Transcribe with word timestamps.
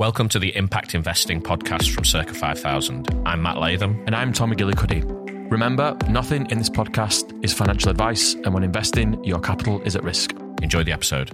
Welcome 0.00 0.28
to 0.30 0.40
the 0.40 0.56
Impact 0.56 0.96
Investing 0.96 1.40
podcast 1.40 1.94
from 1.94 2.04
Circa 2.04 2.34
5000. 2.34 3.22
I'm 3.24 3.40
Matt 3.40 3.58
Latham. 3.58 4.02
And 4.06 4.16
I'm 4.16 4.32
Tom 4.32 4.52
McGillycuddy. 4.52 5.48
Remember, 5.52 5.96
nothing 6.08 6.50
in 6.50 6.58
this 6.58 6.68
podcast 6.68 7.32
is 7.44 7.52
financial 7.52 7.92
advice, 7.92 8.34
and 8.34 8.52
when 8.52 8.64
investing, 8.64 9.22
your 9.22 9.38
capital 9.38 9.80
is 9.82 9.94
at 9.94 10.02
risk. 10.02 10.32
Enjoy 10.62 10.82
the 10.82 10.90
episode. 10.90 11.30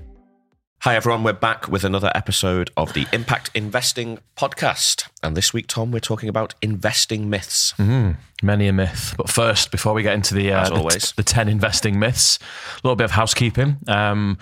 Hi, 0.81 0.95
everyone. 0.95 1.23
We're 1.25 1.33
back 1.33 1.69
with 1.69 1.85
another 1.85 2.12
episode 2.15 2.71
of 2.77 2.93
the 2.93 3.07
Impact 3.15 3.51
Investing 3.54 4.19
podcast. 4.37 5.08
And 5.22 5.35
this 5.35 5.54
week, 5.54 5.67
Tom, 5.67 5.90
we're 5.90 6.01
talking 6.01 6.29
about 6.29 6.54
investing 6.61 7.31
myths. 7.31 7.72
Mm, 7.79 8.19
many 8.42 8.69
a 8.69 8.74
myth. 8.74 9.15
But 9.17 9.31
first, 9.31 9.71
before 9.71 9.95
we 9.95 10.03
get 10.03 10.13
into 10.13 10.35
the, 10.35 10.53
uh, 10.53 10.61
As 10.61 10.69
the, 10.69 10.74
always. 10.74 11.13
the 11.13 11.22
10 11.22 11.49
investing 11.49 11.99
myths, 11.99 12.38
a 12.74 12.87
little 12.87 12.97
bit 12.97 13.04
of 13.04 13.13
housekeeping. 13.13 13.79
Um, 13.88 14.37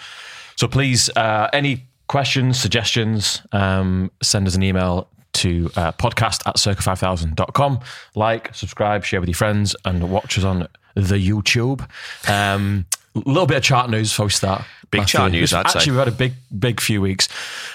so 0.56 0.66
please, 0.66 1.08
uh, 1.14 1.48
any 1.52 1.87
questions, 2.08 2.58
suggestions, 2.60 3.42
um, 3.52 4.10
send 4.22 4.46
us 4.46 4.54
an 4.54 4.62
email 4.62 5.08
to 5.34 5.70
uh, 5.76 5.92
podcast 5.92 6.42
at 6.46 6.56
circa5000.com. 6.56 7.80
Like, 8.14 8.54
subscribe, 8.54 9.04
share 9.04 9.20
with 9.20 9.28
your 9.28 9.36
friends, 9.36 9.76
and 9.84 10.10
watch 10.10 10.36
us 10.38 10.44
on 10.44 10.66
the 10.94 11.16
YouTube. 11.28 11.88
Um, 12.28 12.86
a 13.14 13.20
little 13.20 13.46
bit 13.46 13.58
of 13.58 13.62
chart 13.62 13.90
news 13.90 14.10
before 14.10 14.26
we 14.26 14.30
start. 14.32 14.64
Big 14.90 15.02
Matthew. 15.02 15.18
chart 15.18 15.32
news, 15.32 15.52
I'd 15.52 15.66
Actually, 15.66 15.80
say. 15.82 15.90
we've 15.90 15.98
had 15.98 16.08
a 16.08 16.12
big, 16.12 16.32
big 16.58 16.80
few 16.80 17.00
weeks. 17.00 17.28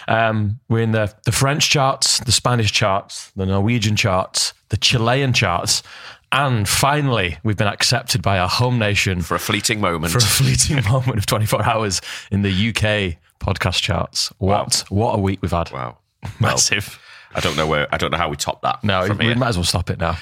Um, 0.07 0.59
we're 0.67 0.81
in 0.81 0.91
the, 0.91 1.13
the 1.25 1.31
French 1.31 1.69
charts, 1.69 2.19
the 2.21 2.31
Spanish 2.31 2.71
charts, 2.71 3.29
the 3.35 3.45
Norwegian 3.45 3.95
charts, 3.95 4.53
the 4.69 4.77
Chilean 4.77 5.31
charts, 5.31 5.83
and 6.31 6.67
finally, 6.67 7.37
we've 7.43 7.57
been 7.57 7.67
accepted 7.67 8.23
by 8.23 8.39
our 8.39 8.49
home 8.49 8.79
nation 8.79 9.21
For 9.21 9.35
a 9.35 9.39
fleeting 9.39 9.79
moment. 9.79 10.11
for 10.11 10.17
a 10.17 10.21
fleeting 10.21 10.83
moment 10.91 11.19
of 11.19 11.27
24 11.27 11.63
hours 11.63 12.01
in 12.31 12.41
the 12.41 12.69
UK 12.69 13.17
podcast 13.43 13.81
charts. 13.81 14.31
What 14.39 14.83
what 14.89 15.15
a 15.15 15.21
week 15.21 15.41
we've 15.41 15.51
had. 15.51 15.71
wow. 15.71 15.97
Well, 16.39 16.51
Massive. 16.53 16.99
I 17.35 17.39
don't 17.41 17.57
know 17.57 17.67
where. 17.67 17.87
I 17.93 17.97
don't 17.97 18.11
know 18.11 18.17
how 18.17 18.29
we 18.29 18.37
top 18.37 18.61
that. 18.61 18.83
no, 18.83 19.07
we 19.19 19.25
here. 19.25 19.35
might 19.35 19.49
as 19.49 19.57
well 19.57 19.63
stop 19.65 19.89
it 19.89 19.99
now. 19.99 20.17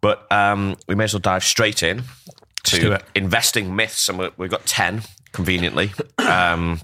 But 0.00 0.30
um, 0.30 0.76
we 0.86 0.94
may 0.94 1.04
as 1.04 1.14
well 1.14 1.20
dive 1.20 1.42
straight 1.44 1.82
in 1.82 2.02
to 2.64 3.00
investing 3.14 3.74
myths, 3.74 4.08
and 4.08 4.18
we- 4.18 4.30
we've 4.36 4.50
got 4.50 4.66
ten 4.66 5.02
conveniently. 5.32 5.92
Um, 6.18 6.80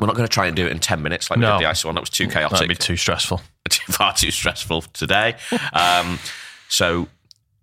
we're 0.00 0.06
not 0.08 0.16
going 0.16 0.26
to 0.26 0.32
try 0.32 0.46
and 0.46 0.56
do 0.56 0.66
it 0.66 0.72
in 0.72 0.78
ten 0.80 1.02
minutes 1.02 1.30
like 1.30 1.38
we 1.38 1.44
did 1.46 1.60
the 1.60 1.70
ISA 1.70 1.86
one. 1.86 1.94
That 1.94 2.00
was 2.02 2.10
too 2.10 2.26
chaotic. 2.28 2.50
That'd 2.58 2.68
be 2.68 2.74
too 2.74 2.96
stressful. 2.96 3.40
far 3.88 4.12
too 4.14 4.30
stressful 4.32 4.82
today. 4.92 5.36
Um, 5.72 6.18
so, 6.68 7.06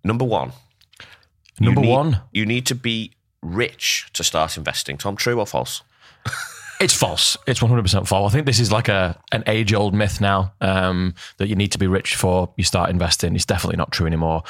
number 0.04 0.24
one, 0.24 0.52
you 1.60 1.66
Number 1.66 1.82
need- 1.82 1.90
one, 1.90 2.20
you 2.32 2.46
need 2.46 2.64
to 2.66 2.74
be 2.74 3.12
rich 3.42 4.08
to 4.14 4.24
start 4.24 4.56
investing. 4.56 4.96
Tom, 4.96 5.16
true 5.16 5.38
or 5.38 5.46
false? 5.46 5.82
It's 6.82 6.92
false. 6.94 7.36
It's 7.46 7.60
100% 7.60 8.08
false. 8.08 8.32
I 8.32 8.34
think 8.34 8.44
this 8.44 8.58
is 8.58 8.72
like 8.72 8.88
a 8.88 9.16
an 9.30 9.44
age 9.46 9.72
old 9.72 9.94
myth 9.94 10.20
now 10.20 10.52
um, 10.60 11.14
that 11.36 11.46
you 11.46 11.54
need 11.54 11.70
to 11.72 11.78
be 11.78 11.86
rich 11.86 12.10
before 12.14 12.52
you 12.56 12.64
start 12.64 12.90
investing. 12.90 13.36
It's 13.36 13.46
definitely 13.46 13.76
not 13.76 13.92
true 13.92 14.04
anymore. 14.04 14.42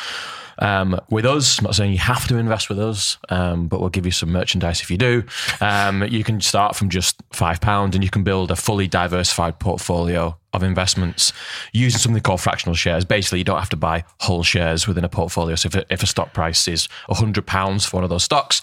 Um, 0.58 0.98
with 1.11 1.27
us, 1.27 1.58
I'm 1.58 1.64
not 1.64 1.74
saying 1.74 1.92
you 1.92 1.98
have 1.98 2.27
to 2.28 2.39
invest 2.39 2.70
with 2.70 2.78
us, 2.78 3.19
um, 3.28 3.69
but 3.69 3.80
we'll 3.80 3.91
give 3.91 4.06
you 4.06 4.12
some 4.12 4.33
merchandise 4.33 4.80
if 4.80 4.91
you 4.91 4.97
do. 4.97 5.24
Um, 5.61 6.05
you 6.05 6.24
can 6.24 6.41
start 6.41 6.74
from 6.74 6.89
just 6.89 7.22
five 7.33 7.61
pounds, 7.61 7.94
and 7.94 8.02
you 8.02 8.08
can 8.08 8.22
build 8.22 8.50
a 8.50 8.56
fully 8.56 8.89
diversified 8.89 9.58
portfolio 9.58 10.39
of 10.53 10.62
investments 10.62 11.33
using 11.72 11.98
something 11.98 12.22
called 12.22 12.41
fractional 12.41 12.75
shares. 12.75 13.05
Basically, 13.05 13.39
you 13.39 13.45
don't 13.45 13.58
have 13.58 13.70
to 13.70 13.77
buy 13.77 14.05
whole 14.20 14.42
shares 14.42 14.86
within 14.86 15.05
a 15.05 15.08
portfolio. 15.08 15.56
So 15.56 15.69
if 15.69 15.75
a, 15.75 15.84
if 15.92 16.03
a 16.03 16.06
stock 16.06 16.33
price 16.33 16.69
is 16.69 16.89
hundred 17.08 17.47
pounds 17.47 17.84
for 17.84 17.98
one 17.98 18.05
of 18.05 18.11
those 18.11 18.25
stocks, 18.25 18.62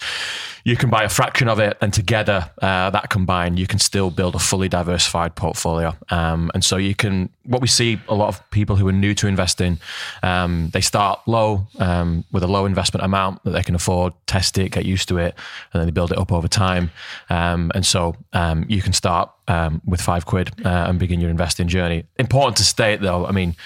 you 0.64 0.76
can 0.76 0.90
buy 0.90 1.04
a 1.04 1.08
fraction 1.08 1.48
of 1.48 1.58
it, 1.58 1.76
and 1.80 1.92
together 1.92 2.50
uh, 2.60 2.90
that 2.90 3.10
combined, 3.10 3.58
you 3.58 3.66
can 3.66 3.78
still 3.78 4.10
build 4.10 4.34
a 4.34 4.38
fully 4.38 4.68
diversified 4.68 5.34
portfolio. 5.34 5.96
Um, 6.10 6.50
and 6.54 6.64
so 6.64 6.76
you 6.76 6.94
can. 6.94 7.30
What 7.44 7.62
we 7.62 7.68
see 7.68 7.98
a 8.08 8.14
lot 8.14 8.28
of 8.28 8.50
people 8.50 8.76
who 8.76 8.86
are 8.86 8.92
new 8.92 9.14
to 9.14 9.26
investing, 9.26 9.78
um, 10.22 10.70
they 10.72 10.80
start 10.80 11.20
low 11.26 11.66
um, 11.78 12.24
with 12.30 12.44
a 12.44 12.46
low 12.46 12.66
investment 12.66 13.04
amount 13.04 13.42
that 13.44 13.50
they 13.50 13.62
can 13.62 13.74
afford, 13.74 14.12
test 14.26 14.58
it, 14.58 14.70
get 14.70 14.84
used 14.84 15.08
to 15.08 15.18
it, 15.18 15.34
and 15.72 15.80
then 15.80 15.86
they 15.86 15.92
build 15.92 16.12
it 16.12 16.18
up 16.18 16.30
over 16.32 16.48
time. 16.48 16.90
Um, 17.28 17.72
and 17.74 17.84
so 17.84 18.14
um, 18.32 18.66
you 18.68 18.82
can 18.82 18.92
start 18.92 19.30
um, 19.50 19.82
with 19.84 20.00
five 20.00 20.26
quid 20.26 20.50
uh, 20.64 20.86
and 20.88 20.98
begin 20.98 21.20
your 21.20 21.30
investing 21.30 21.68
journey. 21.68 22.04
Important 22.18 22.56
to 22.58 22.64
state 22.64 23.00
though, 23.00 23.26
I 23.26 23.32
mean, 23.32 23.56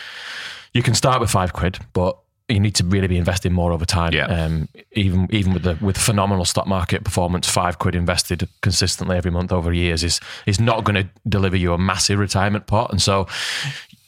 you 0.72 0.82
can 0.82 0.94
start 0.94 1.20
with 1.20 1.30
five 1.30 1.52
quid, 1.52 1.78
but 1.92 2.18
you 2.48 2.60
need 2.60 2.74
to 2.74 2.84
really 2.84 3.06
be 3.06 3.16
investing 3.16 3.52
more 3.52 3.72
over 3.72 3.84
time. 3.84 4.12
Yeah. 4.12 4.26
Um, 4.26 4.68
even 4.92 5.28
even 5.30 5.52
with 5.52 5.62
the 5.62 5.78
with 5.80 5.96
phenomenal 5.96 6.44
stock 6.44 6.66
market 6.66 7.04
performance, 7.04 7.48
five 7.48 7.78
quid 7.78 7.94
invested 7.94 8.48
consistently 8.60 9.16
every 9.16 9.30
month 9.30 9.52
over 9.52 9.72
years 9.72 10.02
is 10.02 10.20
is 10.46 10.58
not 10.58 10.84
going 10.84 10.96
to 10.96 11.08
deliver 11.28 11.56
you 11.56 11.72
a 11.72 11.78
massive 11.78 12.18
retirement 12.18 12.66
pot. 12.66 12.90
And 12.90 13.00
so 13.00 13.26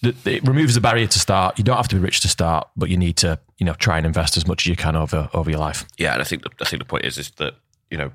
it 0.03 0.47
removes 0.47 0.75
the 0.75 0.81
barrier 0.81 1.07
to 1.07 1.19
start. 1.19 1.59
You 1.59 1.65
don't 1.65 1.77
have 1.77 1.89
to 1.89 1.97
be 1.97 2.03
rich 2.03 2.21
to 2.21 2.29
start, 2.29 2.69
but 2.77 2.89
you 2.89 2.97
need 2.97 3.17
to 3.19 3.39
you 3.59 3.67
know 3.67 3.75
try 3.75 3.97
and 3.97 4.07
invest 4.07 4.37
as 4.37 4.47
much 4.47 4.63
as 4.63 4.67
you 4.67 4.77
can 4.77 4.97
over 4.97 5.29
over 5.33 5.51
your 5.51 5.61
life. 5.61 5.85
Yeah, 5.99 6.13
and 6.13 6.23
I 6.23 6.25
think 6.25 6.43
the, 6.43 6.51
I 6.61 6.65
think 6.65 6.83
the 6.83 6.89
point 6.89 7.05
is 7.05 7.19
is 7.19 7.31
that 7.33 7.55
you 7.91 7.99
know 7.99 8.13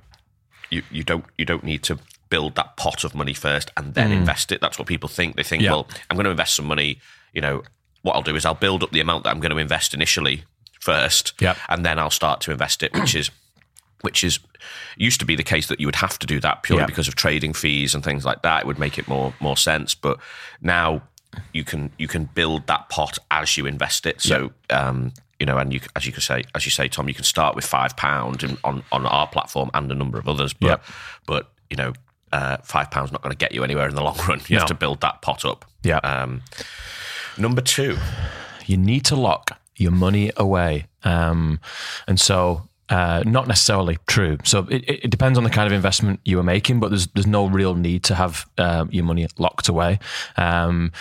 you, 0.69 0.83
you 0.91 1.03
don't 1.03 1.25
you 1.38 1.45
don't 1.45 1.63
need 1.63 1.83
to 1.83 1.97
build 2.31 2.56
that 2.56 2.75
pot 2.78 3.03
of 3.03 3.14
money 3.14 3.36
first 3.36 3.69
and 3.78 3.94
then 3.94 4.12
invest 4.12 4.52
it. 4.52 4.59
That's 4.62 4.80
what 4.80 4.88
people 4.88 5.08
think. 5.09 5.36
They 5.36 5.44
think, 5.44 5.62
Mm. 5.62 5.66
Yeah. 5.66 5.72
well, 5.74 5.88
I'm 6.09 6.16
going 6.18 6.25
to 6.25 6.31
invest 6.31 6.56
some 6.56 6.66
money. 6.66 7.00
You 7.34 7.42
know, 7.42 7.62
what 8.02 8.16
I'll 8.16 8.24
do 8.24 8.36
is 8.36 8.46
I'll 8.46 8.56
build 8.56 8.81
up 8.84 8.92
the 8.92 9.02
amount 9.02 9.24
that 9.25 9.30
I'm 9.30 9.40
going 9.40 9.52
to 9.52 9.58
invest 9.59 9.94
initially 9.94 10.44
first, 10.80 11.34
Yeah. 11.40 11.56
and 11.69 11.86
then 11.86 12.00
I'll 12.00 12.09
start 12.09 12.42
to 12.42 12.52
invest 12.52 12.81
it, 12.81 12.94
which 12.94 13.14
is 13.14 13.30
which 14.02 14.24
is 14.24 14.40
used 14.97 15.19
to 15.19 15.25
be 15.28 15.36
the 15.36 15.44
case 15.44 15.68
that 15.68 15.80
you 15.80 15.86
would 15.88 15.97
have 15.97 16.18
to 16.18 16.25
do 16.25 16.40
that 16.40 16.64
purely 16.64 16.81
Yeah. 16.81 16.88
because 16.88 17.08
of 17.08 17.14
trading 17.16 17.53
fees 17.53 17.94
and 17.94 18.03
things 18.03 18.25
like 18.25 18.42
that. 18.42 18.62
It 18.62 18.66
would 18.66 18.80
make 18.80 18.98
it 18.98 19.08
more 19.08 19.34
more 19.40 19.58
sense, 19.58 19.94
but 19.94 20.18
now 20.62 21.03
you 21.53 21.63
can 21.63 21.92
you 22.00 22.08
can 22.08 22.25
build 22.34 22.66
that 22.68 22.90
pot 22.90 23.19
as 23.30 23.56
you 23.58 23.66
invest 23.68 24.06
it. 24.08 24.19
So 24.22 24.52
um, 24.72 25.13
you 25.40 25.46
know, 25.46 25.58
and 25.59 25.72
you 25.74 25.80
as 25.96 26.06
you 26.08 26.12
can 26.12 26.22
say 26.22 26.44
as 26.56 26.66
you 26.66 26.72
say, 26.72 26.88
Tom, 26.88 27.08
you 27.08 27.13
can 27.13 27.24
start 27.25 27.56
with 27.56 27.66
five 27.66 27.96
pound 27.96 28.58
on 28.63 28.84
on 28.92 29.06
our 29.06 29.28
platform 29.28 29.69
and 29.75 29.92
a 29.92 29.96
number 29.96 30.18
of 30.18 30.28
others, 30.28 30.53
but 30.53 30.81
but 31.28 31.52
you 31.69 31.78
know. 31.78 31.94
Uh, 32.31 32.58
five 32.64 32.90
pounds 32.92 33.12
not 33.12 33.22
going 33.22 33.31
to 33.31 33.38
get 33.38 33.52
you 33.52 33.64
anywhere 33.64 33.88
in 33.90 33.96
the 33.96 34.02
long 34.02 34.18
run. 34.28 34.42
You 34.47 34.58
have 34.58 34.68
to 34.68 34.74
build 34.74 35.02
that 35.02 35.22
pot 35.22 35.44
up. 35.46 35.66
Yeah. 35.84 35.97
Um, 35.97 36.42
number 37.38 37.62
two, 37.62 37.97
you 38.66 38.78
need 38.78 39.06
to 39.06 39.16
lock 39.16 39.59
your 39.75 39.92
money 39.92 40.31
away. 40.38 40.86
Um, 41.03 41.59
and 42.08 42.19
so, 42.19 42.69
uh, 42.91 43.24
not 43.25 43.47
necessarily 43.47 43.97
true. 44.06 44.38
So 44.44 44.68
it, 44.69 44.84
it 45.06 45.09
depends 45.09 45.38
on 45.38 45.46
the 45.46 45.50
kind 45.50 45.66
of 45.66 45.72
investment 45.72 46.19
you 46.25 46.38
are 46.40 46.44
making, 46.44 46.81
but 46.81 46.90
there's 46.90 47.07
there's 47.07 47.25
no 47.25 47.47
real 47.47 47.74
need 47.74 48.03
to 48.03 48.16
have 48.16 48.46
um, 48.57 48.90
your 48.91 49.06
money 49.06 49.25
locked 49.38 49.69
away. 49.69 49.97
Um, 50.35 50.91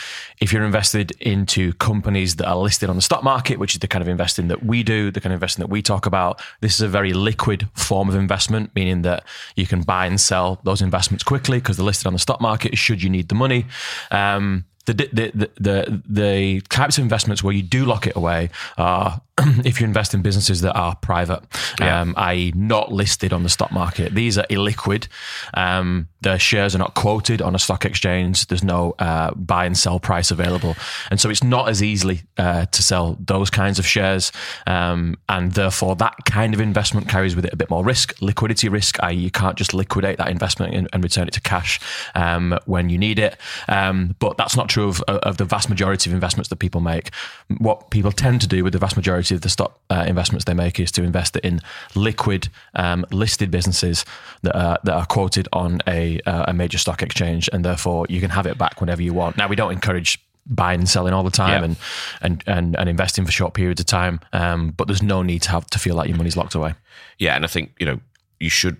if 0.41 0.53
you're 0.53 0.65
invested 0.65 1.11
into 1.21 1.73
companies 1.75 2.37
that 2.37 2.47
are 2.47 2.56
listed 2.56 2.89
on 2.89 2.97
the 2.97 3.03
stock 3.03 3.25
market, 3.25 3.59
which 3.59 3.75
is 3.75 3.81
the 3.81 3.89
kind 3.89 4.03
of 4.03 4.09
investing 4.09 4.47
that 4.49 4.65
we 4.65 4.84
do, 4.84 5.11
the 5.11 5.21
kind 5.21 5.33
of 5.33 5.39
investing 5.39 5.62
that 5.62 5.71
we 5.71 5.83
talk 5.83 6.06
about, 6.06 6.41
this 6.61 6.75
is 6.75 6.81
a 6.81 6.89
very 6.89 7.12
liquid 7.12 7.69
form 7.75 8.09
of 8.09 8.15
investment, 8.15 8.71
meaning 8.77 9.03
that 9.03 9.25
you 9.56 9.67
can 9.67 9.83
buy 9.83 10.06
and 10.06 10.21
sell 10.21 10.61
those 10.62 10.81
investments 10.81 11.25
quickly 11.25 11.59
because 11.59 11.77
they're 11.77 11.84
listed 11.84 12.06
on 12.06 12.12
the 12.12 12.21
stock 12.21 12.41
market. 12.41 12.79
Should 12.79 13.03
you 13.03 13.11
need 13.11 13.29
the 13.29 13.34
money. 13.34 13.67
Um, 14.12 14.65
the, 14.87 14.95
the, 14.95 15.31
the, 15.34 15.50
the, 15.61 16.03
the 16.09 16.61
types 16.69 16.99
of 16.99 17.03
investments 17.03 17.43
where 17.43 17.55
you 17.55 17.62
do 17.62 17.84
lock 17.84 18.06
it 18.06 18.17
away 18.17 18.50
are 18.79 19.21
if 19.65 19.81
you 19.81 19.87
invest 19.87 20.15
in 20.15 20.23
businesses 20.23 20.61
that 20.62 20.75
are 20.75 20.97
private, 20.97 21.43
Yeah. 21.81 22.01
um, 22.01 22.15
i.e., 22.17 22.53
not 22.55 22.93
listed 22.93 23.33
on 23.33 23.43
the 23.43 23.49
stock 23.49 23.73
market. 23.73 24.15
These 24.15 24.39
are 24.39 24.45
illiquid. 24.51 25.09
Um, 25.55 26.09
their 26.23 26.39
shares 26.39 26.75
are 26.75 26.78
not 26.78 26.95
quoted 26.95 27.41
on 27.41 27.55
a 27.55 27.59
stock 27.59 27.84
exchange. 27.87 28.47
There's 28.49 28.62
no 28.65 28.95
uh, 28.99 29.33
buy 29.34 29.65
and 29.65 29.77
sell 29.77 29.99
price 29.99 30.31
available. 30.31 30.77
And 31.11 31.19
so 31.21 31.31
it's 31.31 31.43
not 31.43 31.69
as 31.69 31.83
easily 31.83 32.23
uh, 32.37 32.67
to 32.67 32.83
sell 32.83 33.17
those 33.21 33.49
kinds 33.49 33.79
of 33.79 33.87
shares. 33.87 34.31
Um, 34.67 35.17
and 35.29 35.53
therefore, 35.53 35.97
that 35.97 36.17
kind 36.27 36.53
of 36.53 36.61
investment 36.61 37.09
carries 37.09 37.34
with 37.34 37.45
it 37.47 37.53
a 37.53 37.56
bit 37.56 37.71
more 37.71 37.83
risk, 37.84 38.21
liquidity 38.21 38.69
risk, 38.69 39.03
i.e., 39.03 39.15
you 39.15 39.31
can't 39.31 39.56
just 39.56 39.73
liquidate 39.73 40.19
that 40.19 40.29
investment 40.29 40.75
and, 40.75 40.89
and 40.93 41.03
return 41.03 41.27
it 41.27 41.33
to 41.34 41.41
cash 41.41 41.81
um, 42.15 42.59
when 42.67 42.91
you 42.91 42.99
need 42.99 43.19
it. 43.19 43.37
Um, 43.69 44.15
but 44.19 44.37
that's 44.37 44.56
not 44.56 44.69
true 44.69 44.89
of, 44.89 45.00
of 45.09 45.39
the 45.39 45.45
vast 45.47 45.71
majority 45.71 46.11
of 46.11 46.15
investments 46.15 46.49
that 46.50 46.56
people 46.56 46.81
make. 46.82 47.11
What 47.59 47.91
people 47.91 48.12
tend 48.12 48.41
to 48.43 48.47
do 48.47 48.62
with 48.62 48.73
the 48.75 48.79
vast 48.79 48.97
majority 48.97 49.30
of 49.31 49.41
the 49.43 49.49
stock 49.49 49.81
uh, 49.91 50.05
investments 50.06 50.44
they 50.44 50.55
make 50.55 50.79
is 50.81 50.91
to 50.93 51.03
invest 51.03 51.37
it 51.37 51.44
in 51.44 51.61
liquid, 51.94 52.49
um, 52.75 53.05
listed 53.11 53.50
businesses 53.50 54.05
that 54.43 54.56
are, 54.56 54.79
that 54.85 54.94
are 54.94 55.06
quoted 55.06 55.49
on 55.53 55.81
a, 55.87 56.21
uh, 56.27 56.44
a 56.49 56.53
major 56.53 56.79
stock 56.79 57.03
exchange, 57.03 57.49
and 57.53 57.65
therefore 57.65 58.06
you 58.09 58.21
can 58.21 58.31
have 58.31 58.47
it 58.47 58.59
back 58.59 58.81
whenever 58.81 59.03
you 59.03 59.12
want. 59.15 59.37
Now, 59.37 59.49
we 59.49 59.56
don't 59.56 59.73
encourage 59.73 60.19
buying 60.47 60.81
and 60.81 60.88
selling 60.88 61.12
all 61.12 61.23
the 61.23 61.31
time 61.31 61.50
Yeah. 61.62 61.65
and, 61.65 61.77
and, 62.23 62.44
and, 62.47 62.77
and 62.79 62.88
investing 62.88 63.25
for 63.27 63.31
short 63.32 63.55
periods 63.55 63.81
of 63.81 63.87
time, 63.87 64.21
um, 64.32 64.71
but 64.71 64.87
there's 64.88 65.03
no 65.03 65.23
need 65.23 65.43
to 65.43 65.50
have 65.50 65.67
to 65.67 65.79
feel 65.79 65.94
like 65.94 66.09
your 66.09 66.17
money's 66.17 66.37
locked 66.37 66.55
away. 66.55 66.75
Yeah, 67.19 67.37
and 67.37 67.44
I 67.44 67.49
think 67.49 67.73
you 67.79 67.87
know 67.87 68.00
you 68.41 68.49
should. 68.50 68.76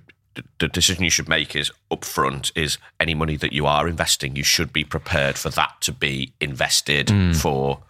The 0.59 0.69
decision 0.69 1.03
you 1.05 1.11
should 1.11 1.29
make 1.29 1.55
is 1.57 1.71
upfront. 1.91 2.51
Is 2.55 2.79
any 2.99 3.15
money 3.15 3.37
that 3.37 3.53
you 3.53 3.67
are 3.67 3.87
investing, 3.89 4.37
you 4.37 4.45
should 4.45 4.73
be 4.73 4.85
prepared 4.85 5.37
for 5.37 5.51
that 5.51 5.73
to 5.83 5.93
be 5.93 6.33
invested 6.41 7.11
for 7.37 7.81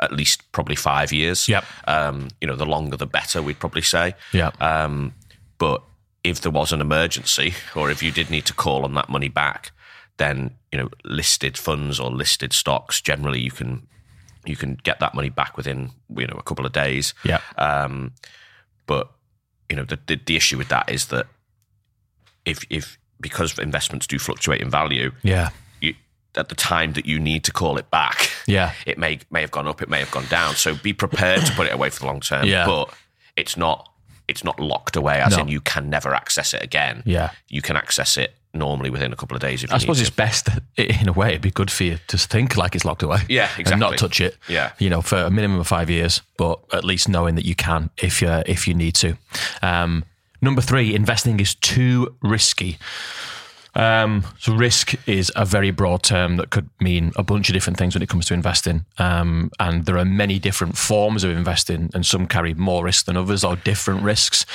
at 0.00 0.12
least 0.12 0.50
probably 0.52 0.76
five 0.76 1.12
years. 1.12 1.48
Yep. 1.48 1.64
Um, 1.86 2.28
you 2.40 2.46
know, 2.46 2.56
the 2.56 2.66
longer 2.66 2.96
the 2.96 3.06
better. 3.06 3.42
We'd 3.42 3.58
probably 3.58 3.82
say. 3.82 4.14
Yeah. 4.32 4.50
Um, 4.60 5.14
but 5.58 5.82
if 6.24 6.40
there 6.40 6.52
was 6.52 6.72
an 6.72 6.80
emergency, 6.80 7.54
or 7.74 7.90
if 7.90 8.02
you 8.02 8.10
did 8.10 8.30
need 8.30 8.46
to 8.46 8.54
call 8.54 8.84
on 8.84 8.94
that 8.94 9.08
money 9.08 9.28
back, 9.28 9.72
then 10.16 10.50
you 10.72 10.78
know 10.78 10.88
listed 11.04 11.56
funds 11.58 11.98
or 11.98 12.10
listed 12.10 12.52
stocks 12.52 13.00
generally 13.00 13.40
you 13.40 13.50
can 13.50 13.86
you 14.46 14.56
can 14.56 14.74
get 14.82 15.00
that 15.00 15.14
money 15.14 15.30
back 15.30 15.56
within 15.56 15.90
you 16.16 16.26
know 16.26 16.36
a 16.38 16.42
couple 16.42 16.66
of 16.66 16.72
days. 16.72 17.14
Yeah. 17.24 17.40
Um, 17.58 18.12
but 18.86 19.10
you 19.68 19.76
know 19.76 19.84
the, 19.84 19.98
the 20.06 20.20
the 20.26 20.36
issue 20.36 20.58
with 20.58 20.68
that 20.68 20.90
is 20.90 21.06
that 21.06 21.26
if 22.44 22.64
if 22.70 22.98
because 23.20 23.58
investments 23.58 24.06
do 24.06 24.18
fluctuate 24.18 24.60
in 24.62 24.70
value, 24.70 25.12
Yeah. 25.22 25.50
At 26.36 26.48
the 26.48 26.54
time 26.54 26.92
that 26.94 27.06
you 27.06 27.18
need 27.18 27.44
to 27.44 27.52
call 27.52 27.76
it 27.78 27.90
back, 27.90 28.30
Yeah. 28.46 28.72
it 28.86 28.98
may 28.98 29.18
may 29.30 29.40
have 29.40 29.50
gone 29.50 29.66
up, 29.66 29.82
it 29.82 29.88
may 29.88 29.98
have 29.98 30.10
gone 30.10 30.26
down. 30.30 30.54
So 30.56 30.74
be 30.74 30.92
prepared 30.92 31.44
to 31.46 31.52
put 31.52 31.66
it 31.66 31.72
away 31.72 31.90
for 31.90 32.00
the 32.00 32.06
long 32.06 32.20
term. 32.20 32.46
Yeah. 32.46 32.66
But 32.66 32.92
it's 33.36 33.56
not 33.56 33.86
it's 34.28 34.44
not 34.44 34.60
locked 34.60 34.94
away 34.96 35.20
as 35.20 35.36
No. 35.36 35.42
in 35.42 35.48
you 35.48 35.60
can 35.60 35.90
never 35.90 36.14
access 36.14 36.54
it 36.54 36.62
again. 36.62 37.02
Yeah. 37.04 37.30
You 37.48 37.62
can 37.62 37.76
access 37.76 38.16
it 38.16 38.36
normally 38.54 38.90
within 38.90 39.12
a 39.12 39.16
couple 39.16 39.34
of 39.36 39.40
days 39.40 39.62
if 39.64 39.70
you 39.70 39.74
I 39.76 39.78
suppose 39.78 40.00
it's 40.00 40.10
best 40.10 40.48
in 40.76 41.08
a 41.08 41.12
way. 41.12 41.30
It'd 41.30 41.40
be 41.42 41.50
good 41.50 41.70
for 41.70 41.84
you 41.84 41.98
to 42.08 42.16
think 42.18 42.56
like 42.56 42.74
it's 42.76 42.84
locked 42.84 43.02
away. 43.02 43.18
Yeah, 43.28 43.48
And 43.64 43.80
not 43.80 43.96
touch 43.98 44.20
it. 44.20 44.36
Yeah. 44.48 44.70
You 44.78 44.88
know, 44.90 45.02
for 45.02 45.16
a 45.18 45.30
minimum 45.30 45.58
of 45.60 45.66
five 45.66 45.90
years, 45.90 46.22
but 46.36 46.60
at 46.72 46.84
least 46.84 47.08
knowing 47.08 47.34
that 47.36 47.44
you 47.44 47.54
can 47.56 47.90
if 47.96 48.22
you 48.22 48.28
if 48.46 48.66
you 48.68 48.74
need 48.74 48.94
to. 48.96 49.16
Um, 49.62 50.04
number 50.40 50.60
three, 50.62 50.94
investing 50.94 51.40
is 51.40 51.54
too 51.56 52.14
risky. 52.22 52.78
Um, 53.74 54.24
so 54.38 54.54
risk 54.54 54.94
is 55.08 55.32
a 55.36 55.44
very 55.44 55.70
broad 55.70 56.02
term 56.02 56.36
that 56.36 56.50
could 56.50 56.68
mean 56.80 57.12
a 57.16 57.22
bunch 57.22 57.48
of 57.48 57.54
different 57.54 57.78
things 57.78 57.94
when 57.94 58.02
it 58.02 58.08
comes 58.08 58.26
to 58.26 58.34
investing. 58.34 58.84
Um, 58.98 59.50
and 59.58 59.86
there 59.86 59.98
are 59.98 60.04
many 60.04 60.38
different 60.38 60.76
forms 60.76 61.24
of 61.24 61.30
investing, 61.30 61.90
and 61.94 62.04
some 62.04 62.26
carry 62.26 62.54
more 62.54 62.84
risk 62.84 63.06
than 63.06 63.16
others 63.16 63.44
or 63.44 63.56
different 63.56 64.02
risks. 64.02 64.46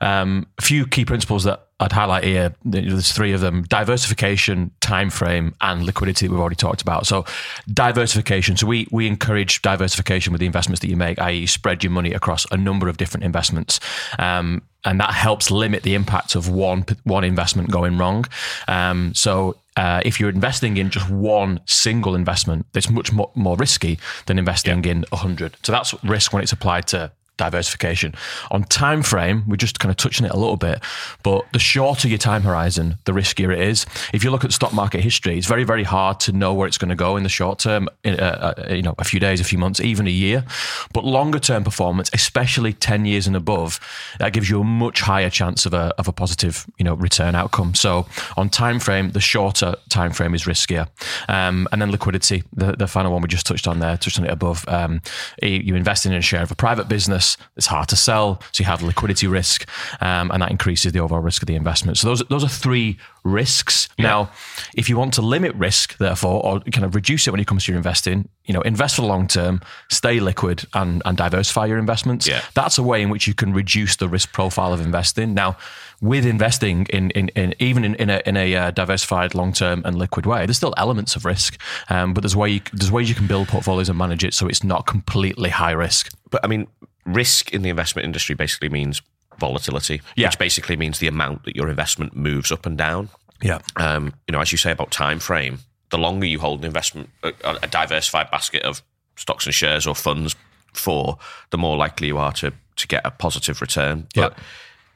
Um, 0.00 0.46
a 0.58 0.62
few 0.62 0.86
key 0.86 1.04
principles 1.04 1.44
that 1.44 1.66
I'd 1.80 1.92
highlight 1.92 2.24
here. 2.24 2.54
There's 2.64 3.12
three 3.12 3.32
of 3.32 3.40
them: 3.40 3.64
diversification, 3.64 4.70
time 4.80 5.10
frame, 5.10 5.54
and 5.60 5.84
liquidity. 5.84 6.26
That 6.26 6.32
we've 6.32 6.40
already 6.40 6.56
talked 6.56 6.82
about. 6.82 7.06
So, 7.06 7.24
diversification. 7.72 8.56
So 8.56 8.66
we 8.66 8.86
we 8.90 9.06
encourage 9.06 9.60
diversification 9.60 10.32
with 10.32 10.40
the 10.40 10.46
investments 10.46 10.80
that 10.80 10.88
you 10.88 10.96
make, 10.96 11.18
i.e., 11.20 11.46
spread 11.46 11.82
your 11.82 11.90
money 11.90 12.12
across 12.12 12.46
a 12.52 12.56
number 12.56 12.88
of 12.88 12.96
different 12.96 13.24
investments. 13.24 13.80
Um, 14.18 14.62
and 14.84 15.00
that 15.00 15.12
helps 15.12 15.50
limit 15.50 15.82
the 15.82 15.94
impact 15.94 16.34
of 16.34 16.48
one 16.48 16.84
one 17.04 17.24
investment 17.24 17.70
going 17.70 17.98
wrong. 17.98 18.24
Um, 18.68 19.14
so 19.14 19.56
uh, 19.76 20.00
if 20.04 20.20
you're 20.20 20.30
investing 20.30 20.76
in 20.76 20.90
just 20.90 21.08
one 21.10 21.60
single 21.66 22.14
investment, 22.14 22.66
it's 22.74 22.90
much 22.90 23.12
more, 23.12 23.30
more 23.34 23.56
risky 23.56 23.98
than 24.26 24.38
investing 24.38 24.84
in 24.84 25.04
a 25.12 25.16
hundred. 25.16 25.56
So 25.62 25.72
that's 25.72 25.94
risk 26.04 26.32
when 26.32 26.42
it's 26.42 26.52
applied 26.52 26.86
to 26.88 27.10
diversification. 27.36 28.14
On 28.50 28.64
time 28.64 29.02
frame, 29.02 29.44
we're 29.46 29.56
just 29.56 29.80
kind 29.80 29.90
of 29.90 29.96
touching 29.96 30.26
it 30.26 30.32
a 30.32 30.36
little 30.36 30.56
bit, 30.56 30.82
but 31.22 31.50
the 31.52 31.58
shorter 31.58 32.08
your 32.08 32.18
time 32.18 32.42
horizon, 32.42 32.98
the 33.04 33.12
riskier 33.12 33.52
it 33.52 33.60
is. 33.60 33.86
If 34.12 34.24
you 34.24 34.30
look 34.30 34.44
at 34.44 34.52
stock 34.52 34.72
market 34.72 35.00
history, 35.00 35.36
it's 35.36 35.46
very, 35.46 35.64
very 35.64 35.82
hard 35.82 36.20
to 36.20 36.32
know 36.32 36.54
where 36.54 36.66
it's 36.66 36.78
going 36.78 36.90
to 36.90 36.94
go 36.94 37.16
in 37.16 37.22
the 37.22 37.28
short 37.28 37.58
term, 37.58 37.88
in, 38.04 38.18
uh, 38.20 38.54
uh, 38.58 38.72
you 38.72 38.82
know, 38.82 38.94
a 38.98 39.04
few 39.04 39.20
days, 39.20 39.40
a 39.40 39.44
few 39.44 39.58
months, 39.58 39.80
even 39.80 40.06
a 40.06 40.10
year. 40.10 40.44
But 40.92 41.04
longer 41.04 41.38
term 41.38 41.64
performance, 41.64 42.10
especially 42.12 42.72
10 42.72 43.04
years 43.04 43.26
and 43.26 43.36
above, 43.36 43.80
that 44.18 44.32
gives 44.32 44.48
you 44.48 44.60
a 44.60 44.64
much 44.64 45.00
higher 45.00 45.30
chance 45.30 45.66
of 45.66 45.74
a, 45.74 45.92
of 45.98 46.08
a 46.08 46.12
positive, 46.12 46.66
you 46.78 46.84
know, 46.84 46.94
return 46.94 47.34
outcome. 47.34 47.74
So 47.74 48.06
on 48.36 48.48
time 48.48 48.78
frame, 48.78 49.10
the 49.10 49.20
shorter 49.20 49.74
time 49.88 50.12
frame 50.12 50.34
is 50.34 50.44
riskier. 50.44 50.88
Um, 51.28 51.68
and 51.72 51.80
then 51.82 51.90
liquidity, 51.90 52.44
the, 52.52 52.72
the 52.72 52.86
final 52.86 53.12
one 53.12 53.22
we 53.22 53.28
just 53.28 53.46
touched 53.46 53.66
on 53.66 53.80
there, 53.80 53.96
touched 53.96 54.18
on 54.18 54.24
it 54.24 54.30
above. 54.30 54.64
Um, 54.68 55.00
you 55.42 55.74
invest 55.74 56.06
in 56.06 56.12
a 56.12 56.20
share 56.20 56.42
of 56.42 56.50
a 56.50 56.54
private 56.54 56.88
business, 56.88 57.23
it's 57.56 57.66
hard 57.66 57.88
to 57.88 57.96
sell, 57.96 58.40
so 58.52 58.62
you 58.62 58.66
have 58.66 58.82
liquidity 58.82 59.26
risk, 59.26 59.68
um, 60.00 60.30
and 60.30 60.42
that 60.42 60.50
increases 60.50 60.92
the 60.92 61.00
overall 61.00 61.20
risk 61.20 61.42
of 61.42 61.46
the 61.46 61.54
investment. 61.54 61.98
So 61.98 62.08
those 62.08 62.22
those 62.28 62.44
are 62.44 62.48
three 62.48 62.98
risks. 63.24 63.88
Now, 63.98 64.30
if 64.74 64.88
you 64.88 64.98
want 64.98 65.14
to 65.14 65.22
limit 65.22 65.54
risk, 65.54 65.96
therefore, 65.98 66.44
or 66.44 66.60
kind 66.60 66.84
of 66.84 66.94
reduce 66.94 67.26
it 67.26 67.30
when 67.30 67.40
it 67.40 67.46
comes 67.46 67.64
to 67.64 67.72
your 67.72 67.78
investing, 67.78 68.28
you 68.44 68.52
know, 68.54 68.60
invest 68.62 68.96
for 68.96 69.02
the 69.02 69.08
long 69.08 69.26
term, 69.28 69.60
stay 69.90 70.20
liquid, 70.20 70.64
and 70.72 71.02
and 71.04 71.16
diversify 71.16 71.66
your 71.66 71.78
investments. 71.78 72.26
Yeah. 72.26 72.42
That's 72.54 72.78
a 72.78 72.82
way 72.82 73.02
in 73.02 73.10
which 73.10 73.26
you 73.26 73.34
can 73.34 73.52
reduce 73.54 73.96
the 73.96 74.08
risk 74.08 74.32
profile 74.32 74.72
of 74.72 74.80
investing. 74.80 75.34
Now, 75.34 75.56
with 76.00 76.26
investing 76.26 76.86
in, 76.90 77.10
in, 77.10 77.28
in 77.30 77.54
even 77.58 77.84
in, 77.84 77.94
in 77.94 78.10
a, 78.10 78.22
in 78.26 78.36
a 78.36 78.54
uh, 78.54 78.70
diversified, 78.72 79.34
long 79.34 79.52
term, 79.52 79.82
and 79.84 79.96
liquid 79.96 80.26
way, 80.26 80.44
there's 80.44 80.56
still 80.56 80.74
elements 80.76 81.16
of 81.16 81.24
risk, 81.24 81.58
um, 81.88 82.12
but 82.12 82.22
there's 82.22 82.36
way 82.36 82.50
you, 82.50 82.60
there's 82.72 82.92
ways 82.92 83.08
you 83.08 83.14
can 83.14 83.26
build 83.26 83.48
portfolios 83.48 83.88
and 83.88 83.98
manage 83.98 84.24
it 84.24 84.34
so 84.34 84.46
it's 84.46 84.62
not 84.62 84.86
completely 84.86 85.50
high 85.50 85.72
risk. 85.72 86.12
But 86.30 86.44
I 86.44 86.48
mean, 86.48 86.66
risk 87.06 87.52
in 87.52 87.62
the 87.62 87.68
investment 87.70 88.04
industry 88.06 88.34
basically 88.34 88.68
means 88.68 89.02
volatility, 89.38 90.00
Yeah. 90.16 90.28
which 90.28 90.38
basically 90.38 90.76
means 90.76 90.98
the 90.98 91.08
amount 91.08 91.44
that 91.44 91.56
your 91.56 91.68
investment 91.68 92.14
moves 92.16 92.52
up 92.52 92.66
and 92.66 92.78
down. 92.78 93.08
Yeah. 93.42 93.58
Um, 93.76 94.14
you 94.28 94.32
know, 94.32 94.40
as 94.40 94.52
you 94.52 94.58
say 94.58 94.70
about 94.70 94.90
time 94.90 95.18
frame, 95.18 95.58
the 95.90 95.98
longer 95.98 96.26
you 96.26 96.38
hold 96.40 96.60
an 96.60 96.66
investment, 96.66 97.10
a, 97.22 97.32
a 97.62 97.66
diversified 97.66 98.30
basket 98.30 98.62
of 98.62 98.82
stocks 99.16 99.46
and 99.46 99.54
shares 99.54 99.86
or 99.86 99.94
funds 99.94 100.34
for, 100.72 101.18
the 101.50 101.58
more 101.58 101.76
likely 101.76 102.06
you 102.08 102.18
are 102.18 102.32
to 102.32 102.52
to 102.76 102.88
get 102.88 103.02
a 103.06 103.10
positive 103.10 103.60
return. 103.60 104.06
But 104.14 104.32
Yeah. 104.36 104.44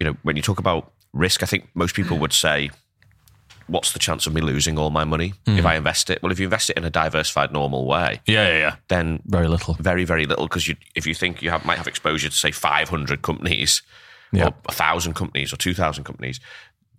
you 0.00 0.04
know, 0.06 0.16
when 0.22 0.34
you 0.36 0.42
talk 0.42 0.58
about 0.58 0.92
risk, 1.12 1.42
I 1.42 1.46
think 1.46 1.68
most 1.74 1.94
people 1.94 2.18
would 2.18 2.32
say, 2.32 2.70
"What's 3.68 3.92
the 3.92 3.98
chance 3.98 4.26
of 4.26 4.34
me 4.34 4.40
losing 4.40 4.78
all 4.78 4.90
my 4.90 5.04
money 5.04 5.34
if 5.46 5.64
I 5.64 5.76
invest 5.76 6.10
it?" 6.10 6.22
Well, 6.22 6.32
if 6.32 6.38
you 6.40 6.46
invest 6.46 6.70
it 6.70 6.76
in 6.76 6.84
a 6.84 6.90
diversified, 6.90 7.52
normal 7.52 7.86
way, 7.86 8.20
Yeah, 8.26 8.48
yeah, 8.48 8.58
yeah. 8.58 8.76
then 8.88 9.20
Very 9.26 9.46
little. 9.48 9.74
very 9.80 10.04
very 10.04 10.26
little 10.26 10.46
because 10.46 10.66
you 10.68 10.76
if 10.94 11.06
you 11.06 11.14
think 11.14 11.42
you 11.42 11.50
have 11.50 11.64
might 11.64 11.78
have 11.78 11.86
exposure 11.86 12.28
to 12.28 12.36
say 12.36 12.50
500 12.50 13.22
companies 13.22 13.82
Yeah. 14.32 14.46
or 14.48 14.54
1000 14.66 15.14
companies 15.14 15.52
or 15.52 15.56
2000 15.56 16.04
companies 16.04 16.40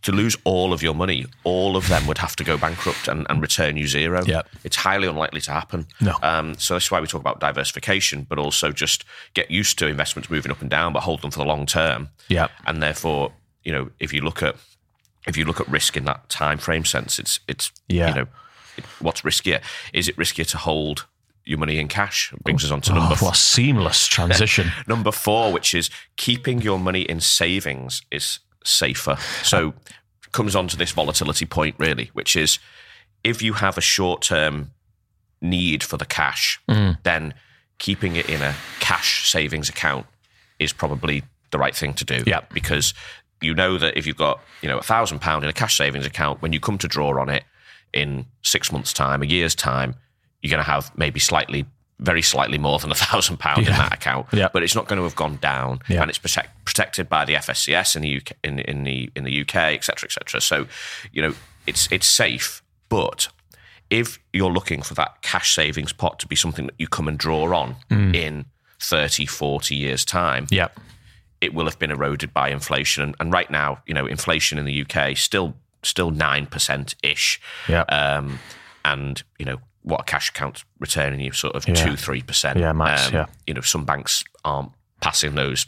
to 0.01 0.13
lose 0.13 0.37
all 0.45 0.71
of 0.71 0.81
your 0.81 0.95
money 0.95 1.25
all 1.43 1.75
of 1.75 1.87
them 1.89 2.07
would 2.07 2.17
have 2.19 2.33
to 2.37 2.43
go 2.45 2.57
bankrupt 2.57 3.07
and, 3.09 3.27
and 3.29 3.41
return 3.41 3.75
you 3.75 3.85
zero 3.87 4.23
Yeah. 4.25 4.43
it's 4.63 4.77
highly 4.77 5.07
unlikely 5.09 5.41
to 5.41 5.51
happen 5.51 5.87
No. 5.99 6.15
um, 6.23 6.55
so 6.57 6.73
that's 6.75 6.89
why 6.89 7.01
we 7.01 7.07
talk 7.07 7.19
about 7.21 7.39
diversification 7.41 8.25
but 8.29 8.39
also 8.39 8.71
just 8.71 9.03
get 9.33 9.51
used 9.51 9.77
to 9.79 9.87
investments 9.87 10.29
moving 10.29 10.51
up 10.51 10.61
and 10.61 10.69
down 10.69 10.93
but 10.93 11.01
hold 11.03 11.21
them 11.21 11.31
for 11.31 11.39
the 11.39 11.45
long 11.45 11.65
term 11.65 12.09
Yeah. 12.29 12.47
and 12.65 12.81
therefore 12.81 13.33
you 13.65 13.73
know 13.73 13.89
if 13.99 14.13
you 14.13 14.21
look 14.21 14.41
at 14.41 14.55
if 15.27 15.37
you 15.37 15.45
look 15.45 15.59
at 15.59 15.67
risk 15.67 15.97
in 15.97 16.05
that 16.05 16.27
time 16.29 16.57
frame 16.57 16.85
sense 16.85 17.19
it's 17.19 17.39
it's 17.47 17.71
Yeah. 17.87 18.09
you 18.09 18.15
know 18.15 18.27
it, 18.77 18.85
what's 18.99 19.21
riskier 19.21 19.61
is 19.93 20.07
it 20.07 20.15
riskier 20.17 20.47
to 20.47 20.57
hold 20.57 21.05
your 21.45 21.57
money 21.57 21.79
in 21.79 21.87
cash 21.87 22.31
It 22.31 22.43
brings 22.43 22.63
us 22.63 22.71
on 22.71 22.81
to 22.81 22.91
oh, 22.91 22.95
number 22.95 23.15
Oh, 23.19 23.25
what 23.25 23.35
a 23.35 23.37
seamless 23.39 24.05
transition. 24.07 24.71
Number 24.87 25.11
four, 25.11 25.51
which 25.51 25.73
is 25.73 25.89
keeping 26.15 26.61
your 26.61 26.77
money 26.77 27.01
in 27.01 27.19
savings 27.21 28.03
is 28.11 28.37
safer. 28.63 29.17
So 29.41 29.73
comes 30.31 30.55
on 30.55 30.67
to 30.67 30.77
this 30.77 30.91
volatility 30.91 31.47
point 31.47 31.75
really, 31.79 32.11
which 32.13 32.35
is 32.35 32.59
if 33.23 33.41
you 33.41 33.53
have 33.53 33.79
a 33.79 33.81
short 33.81 34.21
term 34.21 34.71
need 35.41 35.83
for 35.83 35.97
the 35.97 36.05
cash, 36.05 36.59
mm. 36.69 37.01
then 37.01 37.33
keeping 37.79 38.15
it 38.15 38.29
in 38.29 38.43
a 38.43 38.53
cash 38.79 39.27
savings 39.31 39.69
account 39.69 40.05
is 40.59 40.71
probably 40.71 41.23
the 41.49 41.57
right 41.57 41.75
thing 41.75 41.93
to 41.95 42.05
do. 42.05 42.23
Yeah. 42.27 42.41
Because 42.53 42.93
you 43.41 43.53
know 43.53 43.77
that 43.77 43.97
if 43.97 44.05
you've 44.05 44.17
got, 44.17 44.41
you 44.61 44.69
know, 44.69 44.77
a 44.77 44.83
thousand 44.83 45.19
pound 45.19 45.43
in 45.43 45.49
a 45.49 45.53
cash 45.53 45.77
savings 45.77 46.05
account, 46.05 46.41
when 46.41 46.53
you 46.53 46.59
come 46.59 46.77
to 46.79 46.87
draw 46.87 47.19
on 47.19 47.29
it 47.29 47.43
in 47.93 48.25
six 48.41 48.71
months' 48.71 48.93
time, 48.93 49.21
a 49.21 49.25
year's 49.25 49.55
time, 49.55 49.95
you're 50.41 50.51
going 50.51 50.63
to 50.63 50.69
have 50.69 50.91
maybe 50.97 51.19
slightly, 51.19 51.65
very 51.99 52.21
slightly 52.21 52.57
more 52.57 52.79
than 52.79 52.91
a 52.91 52.95
thousand 53.07 53.37
pound 53.37 53.67
in 53.67 53.73
that 53.73 53.93
account. 53.93 54.27
Yeah. 54.31 54.49
But 54.51 54.63
it's 54.63 54.75
not 54.75 54.87
going 54.87 54.97
to 54.97 55.03
have 55.03 55.15
gone 55.15 55.37
down, 55.37 55.79
Yeah. 55.87 56.01
and 56.01 56.09
it's 56.09 56.19
protect, 56.19 56.65
protected 56.65 57.09
by 57.09 57.25
the 57.25 57.35
FSCS 57.35 57.95
in 57.95 58.01
the 58.01 58.17
UK, 58.17 58.33
in, 58.43 58.59
in 58.59 58.83
the 58.83 59.09
in 59.15 59.23
the 59.23 59.41
UK, 59.41 59.55
et 59.55 59.83
cetera, 59.83 60.07
et 60.07 60.11
cetera. 60.11 60.41
So, 60.41 60.67
you 61.11 61.21
know, 61.21 61.33
it's 61.65 61.91
it's 61.91 62.07
safe, 62.07 62.61
but 62.89 63.29
if 63.89 64.19
you're 64.33 64.51
looking 64.51 64.81
for 64.81 64.93
that 64.95 65.21
cash 65.21 65.55
savings 65.55 65.93
pot 65.93 66.19
to 66.19 66.27
be 66.27 66.35
something 66.35 66.67
that 66.67 66.75
you 66.77 66.87
come 66.87 67.07
and 67.07 67.17
draw 67.17 67.55
on 67.57 67.75
mm. 67.89 68.15
in 68.15 68.45
30, 68.79 69.25
40 69.25 69.75
years' 69.75 70.05
time, 70.05 70.45
yeah. 70.51 70.67
It 71.41 71.53
will 71.53 71.65
have 71.65 71.79
been 71.79 71.91
eroded 71.91 72.33
by 72.33 72.49
inflation. 72.49 73.03
And, 73.03 73.15
and 73.19 73.31
right 73.33 73.49
now, 73.49 73.81
you 73.85 73.93
know, 73.93 74.05
inflation 74.05 74.57
in 74.57 74.65
the 74.65 74.81
UK 74.85 75.15
still 75.17 75.55
still 75.83 76.11
nine 76.11 76.45
percent 76.45 76.95
ish. 77.03 77.39
Yeah. 77.67 77.81
Um, 77.83 78.39
and 78.85 79.21
you 79.37 79.45
know 79.45 79.57
what 79.83 80.01
a 80.01 80.03
cash 80.03 80.29
account's 80.29 80.65
returning 80.79 81.19
you 81.21 81.31
sort 81.31 81.55
of 81.55 81.67
Yeah. 81.67 81.75
two 81.75 81.95
three 81.95 82.21
percent. 82.21 82.57
Um, 82.57 82.61
Yeah, 82.63 82.71
max, 82.73 83.11
yeah. 83.11 83.25
You 83.47 83.53
know, 83.53 83.61
some 83.61 83.85
banks 83.85 84.23
aren't 84.43 84.71
passing 85.01 85.35
those 85.35 85.65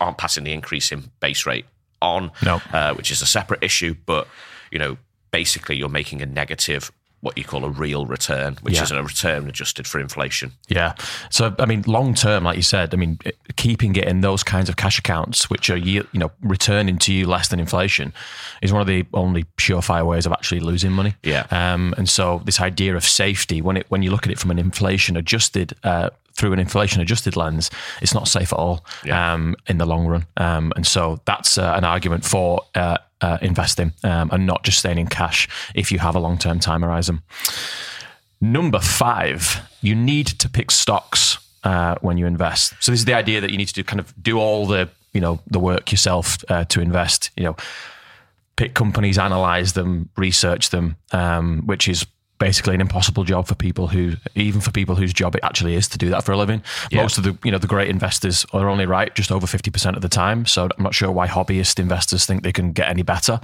aren't 0.00 0.18
passing 0.18 0.44
the 0.44 0.52
increase 0.52 0.92
in 0.92 1.10
base 1.20 1.46
rate 1.46 1.64
on, 2.00 2.30
No. 2.42 2.60
uh, 2.72 2.94
which 2.94 3.10
is 3.10 3.22
a 3.22 3.26
separate 3.26 3.62
issue. 3.62 3.94
But 4.06 4.26
you 4.70 4.78
know, 4.78 4.96
basically, 5.30 5.76
you're 5.76 5.88
making 5.88 6.22
a 6.22 6.26
negative. 6.26 6.90
What 7.22 7.38
you 7.38 7.44
call 7.44 7.64
a 7.64 7.70
real 7.70 8.04
return, 8.04 8.58
which 8.62 8.74
Yeah. 8.74 8.82
is 8.82 8.90
a 8.90 9.00
return 9.00 9.48
adjusted 9.48 9.86
for 9.86 10.00
inflation. 10.00 10.50
Yeah. 10.66 10.94
So, 11.30 11.54
I 11.60 11.66
mean, 11.66 11.84
long 11.86 12.14
term, 12.14 12.42
like 12.42 12.56
you 12.56 12.62
said, 12.64 12.92
I 12.92 12.96
mean, 12.96 13.18
it- 13.24 13.38
keeping 13.54 13.94
it 13.94 14.04
in 14.08 14.22
those 14.22 14.42
kinds 14.42 14.68
of 14.68 14.74
cash 14.74 14.98
accounts, 14.98 15.48
which 15.48 15.70
are 15.70 15.76
you, 15.76 16.04
you 16.10 16.18
know 16.18 16.32
returning 16.42 16.98
to 16.98 17.12
you 17.12 17.26
less 17.28 17.46
than 17.46 17.60
inflation, 17.60 18.12
is 18.60 18.72
one 18.72 18.80
of 18.80 18.88
the 18.88 19.04
only 19.14 19.44
surefire 19.56 20.04
ways 20.04 20.26
of 20.26 20.32
actually 20.32 20.58
losing 20.60 20.90
money. 20.90 21.14
Yeah. 21.22 21.46
Um, 21.52 21.94
and 21.96 22.08
so, 22.08 22.42
this 22.44 22.60
idea 22.60 22.96
of 22.96 23.04
safety, 23.04 23.62
when 23.62 23.76
it 23.76 23.86
when 23.88 24.02
you 24.02 24.10
look 24.10 24.26
at 24.26 24.32
it 24.32 24.38
from 24.40 24.50
an 24.50 24.58
inflation 24.58 25.16
adjusted 25.16 25.74
uh, 25.84 26.10
through 26.34 26.52
an 26.52 26.58
inflation 26.58 27.00
adjusted 27.02 27.36
lens, 27.36 27.70
it's 28.00 28.14
not 28.14 28.28
safe 28.28 28.52
at 28.52 28.58
all 28.58 28.84
Yeah. 29.04 29.34
um, 29.34 29.54
in 29.68 29.78
the 29.78 29.86
long 29.86 30.06
run. 30.06 30.26
Um, 30.36 30.72
and 30.76 30.86
so 30.86 31.20
that's 31.24 31.58
uh, 31.58 31.74
an 31.76 31.84
argument 31.84 32.24
for 32.24 32.62
uh, 32.74 32.98
uh, 33.20 33.38
investing 33.42 33.92
um, 34.04 34.30
and 34.32 34.46
not 34.46 34.64
just 34.64 34.78
staying 34.78 34.98
in 34.98 35.06
cash 35.06 35.48
if 35.74 35.92
you 35.92 35.98
have 36.00 36.16
a 36.16 36.20
long 36.20 36.38
term 36.38 36.58
time 36.60 36.82
horizon. 36.82 37.22
Number 38.40 38.80
five, 38.80 39.60
you 39.80 39.94
need 39.94 40.26
to 40.26 40.48
pick 40.48 40.70
stocks 40.72 41.38
uh, 41.62 41.94
when 42.00 42.18
you 42.18 42.26
invest. 42.26 42.74
So 42.80 42.90
this 42.90 43.00
is 43.00 43.04
the 43.04 43.14
idea 43.14 43.40
that 43.40 43.50
you 43.50 43.56
need 43.56 43.68
to 43.68 43.74
do 43.74 43.84
kind 43.84 44.00
of 44.00 44.12
do 44.20 44.38
all 44.38 44.66
the 44.66 44.88
you 45.12 45.20
know 45.20 45.38
the 45.46 45.60
work 45.60 45.92
yourself 45.92 46.42
uh, 46.48 46.64
to 46.64 46.80
invest. 46.80 47.30
You 47.36 47.44
know, 47.44 47.56
pick 48.56 48.74
companies, 48.74 49.16
analyze 49.18 49.74
them, 49.74 50.08
research 50.16 50.70
them, 50.70 50.96
um, 51.12 51.62
which 51.66 51.86
is 51.86 52.04
basically 52.42 52.74
an 52.74 52.80
impossible 52.80 53.22
job 53.22 53.46
for 53.46 53.54
people 53.54 53.86
who, 53.86 54.14
even 54.34 54.60
for 54.60 54.72
people 54.72 54.96
whose 54.96 55.12
job 55.12 55.36
it 55.36 55.40
actually 55.44 55.76
is 55.76 55.86
to 55.86 55.96
do 55.96 56.10
that 56.10 56.24
for 56.24 56.32
a 56.32 56.36
living. 56.36 56.60
Most 56.92 57.16
of 57.16 57.22
the, 57.22 57.38
you 57.44 57.52
know, 57.52 57.58
the 57.58 57.68
great 57.68 57.88
investors 57.88 58.44
are 58.52 58.68
only 58.68 58.84
right 58.84 59.14
just 59.14 59.30
over 59.30 59.46
50% 59.46 59.94
of 59.94 60.02
the 60.02 60.08
time. 60.08 60.44
So 60.44 60.68
I'm 60.76 60.82
not 60.82 60.92
sure 60.92 61.12
why 61.12 61.28
hobbyist 61.28 61.78
investors 61.78 62.26
think 62.26 62.42
they 62.42 62.50
can 62.50 62.72
get 62.72 62.88
any 62.88 63.02
better. 63.02 63.40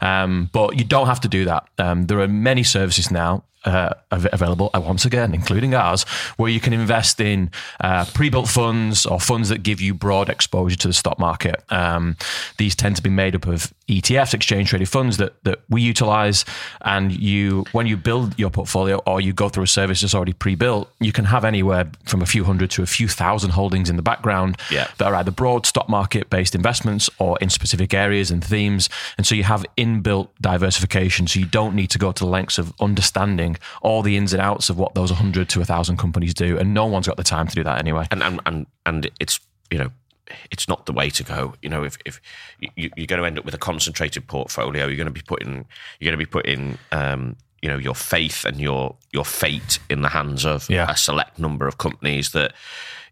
Um, 0.00 0.48
but 0.52 0.78
you 0.78 0.84
don't 0.84 1.08
have 1.08 1.20
to 1.22 1.28
do 1.28 1.44
that. 1.46 1.66
Um, 1.78 2.06
there 2.06 2.20
are 2.20 2.28
many 2.28 2.62
services 2.62 3.10
now 3.10 3.42
uh, 3.66 3.90
available, 4.10 4.70
once 4.74 5.04
again, 5.04 5.34
including 5.34 5.74
ours, 5.74 6.04
where 6.36 6.50
you 6.50 6.60
can 6.60 6.72
invest 6.72 7.20
in 7.20 7.50
uh, 7.80 8.04
pre-built 8.14 8.48
funds 8.48 9.04
or 9.04 9.20
funds 9.20 9.48
that 9.48 9.62
give 9.62 9.80
you 9.80 9.92
broad 9.92 10.28
exposure 10.28 10.76
to 10.76 10.88
the 10.88 10.94
stock 10.94 11.18
market. 11.18 11.62
Um, 11.70 12.16
these 12.58 12.74
tend 12.74 12.96
to 12.96 13.02
be 13.02 13.10
made 13.10 13.34
up 13.34 13.46
of 13.46 13.72
ETFs, 13.88 14.34
exchange 14.34 14.70
traded 14.70 14.88
funds 14.88 15.16
that 15.18 15.42
that 15.44 15.60
we 15.68 15.82
utilize. 15.82 16.44
And 16.82 17.12
you, 17.12 17.64
when 17.72 17.86
you 17.86 17.96
build 17.96 18.38
your 18.38 18.50
portfolio 18.50 18.96
or 19.06 19.20
you 19.20 19.32
go 19.32 19.48
through 19.48 19.64
a 19.64 19.68
service 19.68 20.00
that's 20.00 20.14
already 20.14 20.32
pre-built, 20.32 20.90
you 21.00 21.12
can 21.12 21.24
have 21.26 21.44
anywhere 21.44 21.90
from 22.04 22.22
a 22.22 22.26
few 22.26 22.44
hundred 22.44 22.70
to 22.72 22.82
a 22.82 22.86
few 22.86 23.08
thousand 23.08 23.50
holdings 23.50 23.90
in 23.90 23.96
the 23.96 24.02
background 24.02 24.56
Yeah. 24.70 24.88
that 24.98 25.06
are 25.08 25.14
either 25.16 25.30
broad 25.30 25.66
stock 25.66 25.88
market 25.88 26.30
based 26.30 26.54
investments 26.54 27.10
or 27.18 27.36
in 27.40 27.50
specific 27.50 27.92
areas 27.94 28.30
and 28.30 28.44
themes. 28.44 28.88
And 29.18 29.26
so 29.26 29.34
you 29.34 29.44
have 29.44 29.64
inbuilt 29.76 30.28
diversification. 30.40 31.26
So 31.26 31.40
you 31.40 31.46
don't 31.46 31.74
need 31.74 31.90
to 31.90 31.98
go 31.98 32.12
to 32.12 32.24
the 32.24 32.30
lengths 32.30 32.58
of 32.58 32.72
understanding 32.80 33.55
all 33.82 34.02
the 34.02 34.16
ins 34.16 34.32
and 34.32 34.40
outs 34.42 34.68
of 34.70 34.78
what 34.78 34.94
those 34.94 35.10
100 35.10 35.48
to 35.50 35.58
1,000 35.60 35.96
companies 35.96 36.34
do. 36.34 36.58
And 36.58 36.74
no 36.74 36.86
one's 36.86 37.06
got 37.06 37.16
the 37.16 37.22
time 37.24 37.46
to 37.48 37.54
do 37.54 37.64
that 37.64 37.78
anyway. 37.78 38.06
and 38.10 38.22
and 38.22 38.40
and 38.46 38.66
and 38.84 39.10
it's 39.20 39.40
you 39.70 39.78
know 39.78 39.90
it's 40.50 40.66
not 40.68 40.86
the 40.86 40.92
way 40.92 41.08
to 41.10 41.22
go. 41.22 41.54
You 41.62 41.68
know, 41.68 41.84
if 41.84 41.96
if 42.04 42.20
you, 42.60 42.90
you're 42.96 43.06
going 43.06 43.20
to 43.20 43.26
end 43.26 43.38
up 43.38 43.44
with 43.44 43.54
a 43.54 43.58
concentrated 43.58 44.26
portfolio, 44.26 44.86
you're 44.86 44.96
going 44.96 45.06
to 45.06 45.12
be 45.12 45.22
putting 45.22 45.66
you're 46.00 46.10
going 46.10 46.18
to 46.18 46.26
be 46.26 46.30
putting 46.30 46.78
um, 46.92 47.36
you 47.62 47.68
know 47.68 47.78
your 47.78 47.94
faith 47.94 48.44
and 48.44 48.60
your 48.60 48.96
your 49.12 49.24
fate 49.24 49.78
in 49.88 50.02
the 50.02 50.08
hands 50.08 50.44
of 50.44 50.68
Yeah. 50.68 50.90
a 50.90 50.96
select 50.96 51.38
number 51.38 51.66
of 51.68 51.78
companies 51.78 52.32
that 52.32 52.52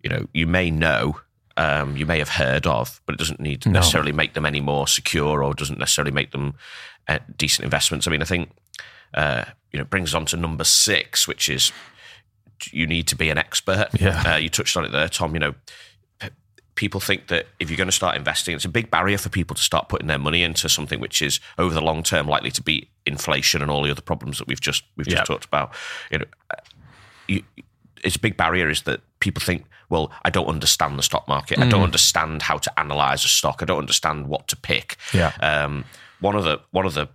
you 0.03 0.11
know 0.11 0.27
you 0.35 0.47
may 0.47 0.71
know. 0.71 1.21
Um, 1.57 1.97
you 1.97 2.05
may 2.05 2.19
have 2.19 2.31
heard 2.31 2.67
of, 2.67 3.01
but 3.07 3.15
it 3.15 3.19
doesn't 3.19 3.39
need 3.39 3.63
to 3.63 3.69
necessarily 3.69 4.11
make 4.11 4.35
them 4.35 4.45
any 4.45 4.61
more 4.61 4.89
secure, 4.89 5.41
or 5.45 5.55
doesn't 5.55 5.79
necessarily 5.79 6.11
make 6.11 6.33
them 6.33 6.55
uh, 7.07 7.21
decent 7.37 7.63
investments. 7.63 8.09
I 8.09 8.11
mean, 8.11 8.23
I 8.23 8.25
think 8.25 8.51
uh, 9.15 9.45
you 9.73 9.79
know 9.79 9.83
it 9.83 9.91
brings 9.91 10.11
us 10.11 10.15
on 10.15 10.27
to 10.27 10.37
number 10.37 10.65
six, 10.65 11.27
which 11.29 11.49
is 11.49 11.73
you 12.71 12.87
need 12.87 13.07
to 13.09 13.17
be 13.17 13.31
an 13.31 13.39
expert. 13.39 13.89
Yeah. 14.01 14.23
Uh, 14.35 14.37
you 14.37 14.49
touched 14.49 14.77
on 14.77 14.85
it 14.85 14.93
there, 14.93 15.09
Tom. 15.09 15.35
You 15.35 15.41
know, 15.41 15.55
p- 16.21 16.29
people 16.77 17.01
think 17.01 17.27
that 17.29 17.47
if 17.61 17.69
you're 17.71 17.77
going 17.77 17.89
to 17.89 17.93
start 17.93 18.17
investing, 18.17 18.55
it's 18.55 18.65
a 18.65 18.69
big 18.71 18.91
barrier 18.91 19.19
for 19.19 19.29
people 19.29 19.55
to 19.57 19.63
start 19.63 19.89
putting 19.89 20.07
their 20.07 20.19
money 20.19 20.43
into 20.43 20.69
something 20.69 21.01
which 21.01 21.21
is 21.21 21.41
over 21.59 21.75
the 21.75 21.81
long 21.83 22.03
term 22.03 22.27
likely 22.29 22.51
to 22.53 22.63
beat 22.63 22.89
inflation 23.07 23.61
and 23.63 23.71
all 23.71 23.83
the 23.83 23.91
other 23.91 24.01
problems 24.03 24.39
that 24.39 24.47
we've 24.49 24.61
just 24.61 24.85
we've 24.97 25.07
just 25.09 25.27
talked 25.27 25.45
about. 25.45 25.73
You 26.11 26.19
know, 26.19 26.25
uh, 26.51 26.57
you, 27.29 27.43
it's 28.03 28.17
a 28.17 28.21
big 28.21 28.37
barrier 28.37 28.69
is 28.71 28.83
that 28.83 29.01
people 29.21 29.43
think, 29.43 29.65
well, 29.91 30.11
I 30.25 30.31
don't 30.31 30.47
understand 30.47 30.99
the 30.99 31.03
stock 31.03 31.27
market. 31.29 31.59
I 31.59 31.69
don't 31.69 31.81
Mm. 31.81 31.85
understand 31.85 32.43
how 32.43 32.59
to 32.59 32.81
analyze 32.81 33.25
a 33.25 33.29
stock. 33.29 33.63
I 33.63 33.65
don't 33.67 33.79
understand 33.79 34.29
what 34.29 34.47
to 34.49 34.57
pick. 34.57 34.97
Yeah. 35.13 35.33
Um, 35.41 35.85
one 36.21 36.37
of 36.37 36.45
the 36.45 36.61
one 36.71 36.87
of 36.87 36.95
the 36.95 37.09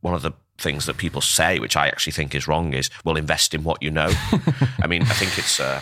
one 0.00 0.14
of 0.14 0.22
the 0.22 0.32
things 0.58 0.86
that 0.86 0.96
people 0.96 1.20
say, 1.20 1.58
which 1.58 1.76
I 1.76 1.88
actually 1.88 2.12
think 2.12 2.34
is 2.34 2.46
wrong, 2.48 2.72
is 2.74 2.90
well, 3.04 3.16
invest 3.16 3.54
in 3.54 3.64
what 3.64 3.82
you 3.82 3.90
know. 3.90 4.10
I 4.82 4.86
mean, 4.86 5.02
I 5.02 5.14
think 5.14 5.36
it's 5.38 5.60
uh, 5.60 5.80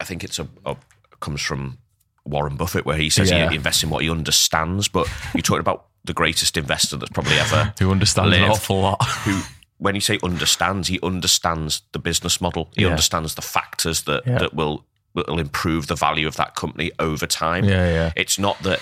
I 0.00 0.04
think 0.04 0.24
it's 0.24 0.38
a, 0.38 0.46
a 0.64 0.76
comes 1.20 1.40
from 1.42 1.78
Warren 2.24 2.56
Buffett, 2.56 2.84
where 2.84 2.96
he 2.96 3.10
says 3.10 3.30
Yeah. 3.30 3.48
he 3.48 3.56
invests 3.56 3.82
in 3.82 3.90
what 3.90 4.02
he 4.02 4.10
understands. 4.10 4.88
But 4.88 5.08
you're 5.34 5.42
talking 5.42 5.60
about 5.60 5.86
the 6.04 6.12
greatest 6.14 6.56
investor 6.56 6.96
that's 6.96 7.10
probably 7.12 7.38
ever 7.38 7.72
Who 7.80 7.90
understands 7.90 8.36
an 8.36 8.44
awful 8.44 8.80
lot. 8.80 9.02
who 9.24 9.40
when 9.78 9.94
you 9.94 10.00
say 10.00 10.18
understands, 10.22 10.88
he 10.88 10.98
understands 11.02 11.82
the 11.92 11.98
business 11.98 12.40
model. 12.40 12.68
He 12.74 12.82
Yeah. 12.82 12.88
understands 12.90 13.34
the 13.34 13.42
factors 13.42 14.02
that 14.02 14.26
Yeah. 14.26 14.38
that 14.38 14.54
will 14.54 14.84
will 15.14 15.38
improve 15.40 15.86
the 15.88 15.96
value 15.96 16.28
of 16.28 16.36
that 16.36 16.54
company 16.54 16.92
over 16.98 17.26
time. 17.26 17.64
Yeah, 17.64 17.88
yeah. 17.90 18.12
It's 18.14 18.38
not 18.38 18.62
that 18.62 18.80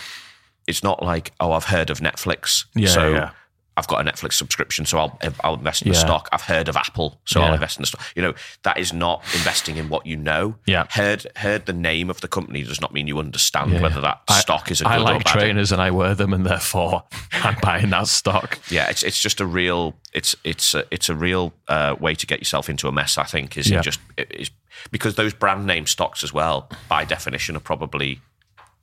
it's 0.66 0.82
not 0.82 1.02
like 1.02 1.32
oh 1.40 1.52
I've 1.52 1.66
heard 1.66 1.90
of 1.90 2.00
Netflix, 2.00 2.66
Yeah, 2.74 2.88
so 2.88 3.12
yeah. 3.14 3.30
I've 3.76 3.86
got 3.88 4.00
a 4.06 4.10
Netflix 4.10 4.32
subscription, 4.34 4.86
so 4.86 4.98
I'll 4.98 5.18
I'll 5.44 5.54
invest 5.54 5.82
in 5.82 5.88
the 5.90 5.94
stock. 5.94 6.28
I've 6.32 6.42
heard 6.42 6.68
of 6.68 6.76
Apple, 6.76 7.20
so 7.26 7.42
I'll 7.42 7.52
invest 7.54 7.76
in 7.78 7.82
the 7.82 7.86
stock. 7.86 8.02
You 8.16 8.22
know 8.22 8.34
that 8.62 8.78
is 8.78 8.92
not 8.92 9.22
investing 9.34 9.76
in 9.76 9.88
what 9.88 10.06
you 10.06 10.16
know. 10.16 10.56
Yeah. 10.66 10.86
heard 10.90 11.26
heard 11.36 11.66
the 11.66 11.72
name 11.72 12.08
of 12.08 12.20
the 12.22 12.28
company 12.28 12.62
does 12.62 12.80
not 12.80 12.92
mean 12.94 13.06
you 13.06 13.18
understand 13.18 13.72
Yeah. 13.72 13.80
whether 13.82 14.00
that 14.00 14.22
I- 14.28 14.40
stock 14.40 14.70
is 14.70 14.80
a 14.80 14.84
good 14.84 14.90
I 14.92 14.96
or 14.96 15.00
like 15.00 15.24
bad. 15.24 15.32
trainers 15.38 15.72
and 15.72 15.82
I 15.82 15.90
wear 15.90 16.14
them, 16.14 16.32
and 16.32 16.46
therefore 16.46 17.04
I'm 17.32 17.56
buying 17.62 17.90
that 17.90 18.08
stock. 18.08 18.58
yeah, 18.70 18.88
it's 18.88 19.02
it's 19.02 19.18
just 19.18 19.40
a 19.40 19.46
real 19.46 19.94
it's 20.14 20.34
it's 20.44 20.74
a, 20.74 20.84
it's 20.90 21.08
a 21.10 21.14
real 21.14 21.52
uh, 21.68 21.96
way 22.00 22.14
to 22.14 22.26
get 22.26 22.38
yourself 22.38 22.70
into 22.70 22.88
a 22.88 22.92
mess. 22.92 23.18
I 23.18 23.24
think 23.24 23.56
is 23.58 23.68
Yeah. 23.70 23.80
it 23.80 23.82
just 23.82 24.00
it 24.16 24.30
is 24.34 24.50
because 24.90 25.16
those 25.16 25.34
brand 25.34 25.66
name 25.66 25.86
stocks 25.86 26.24
as 26.24 26.32
well, 26.32 26.68
by 26.88 27.04
definition, 27.04 27.56
are 27.56 27.60
probably 27.60 28.20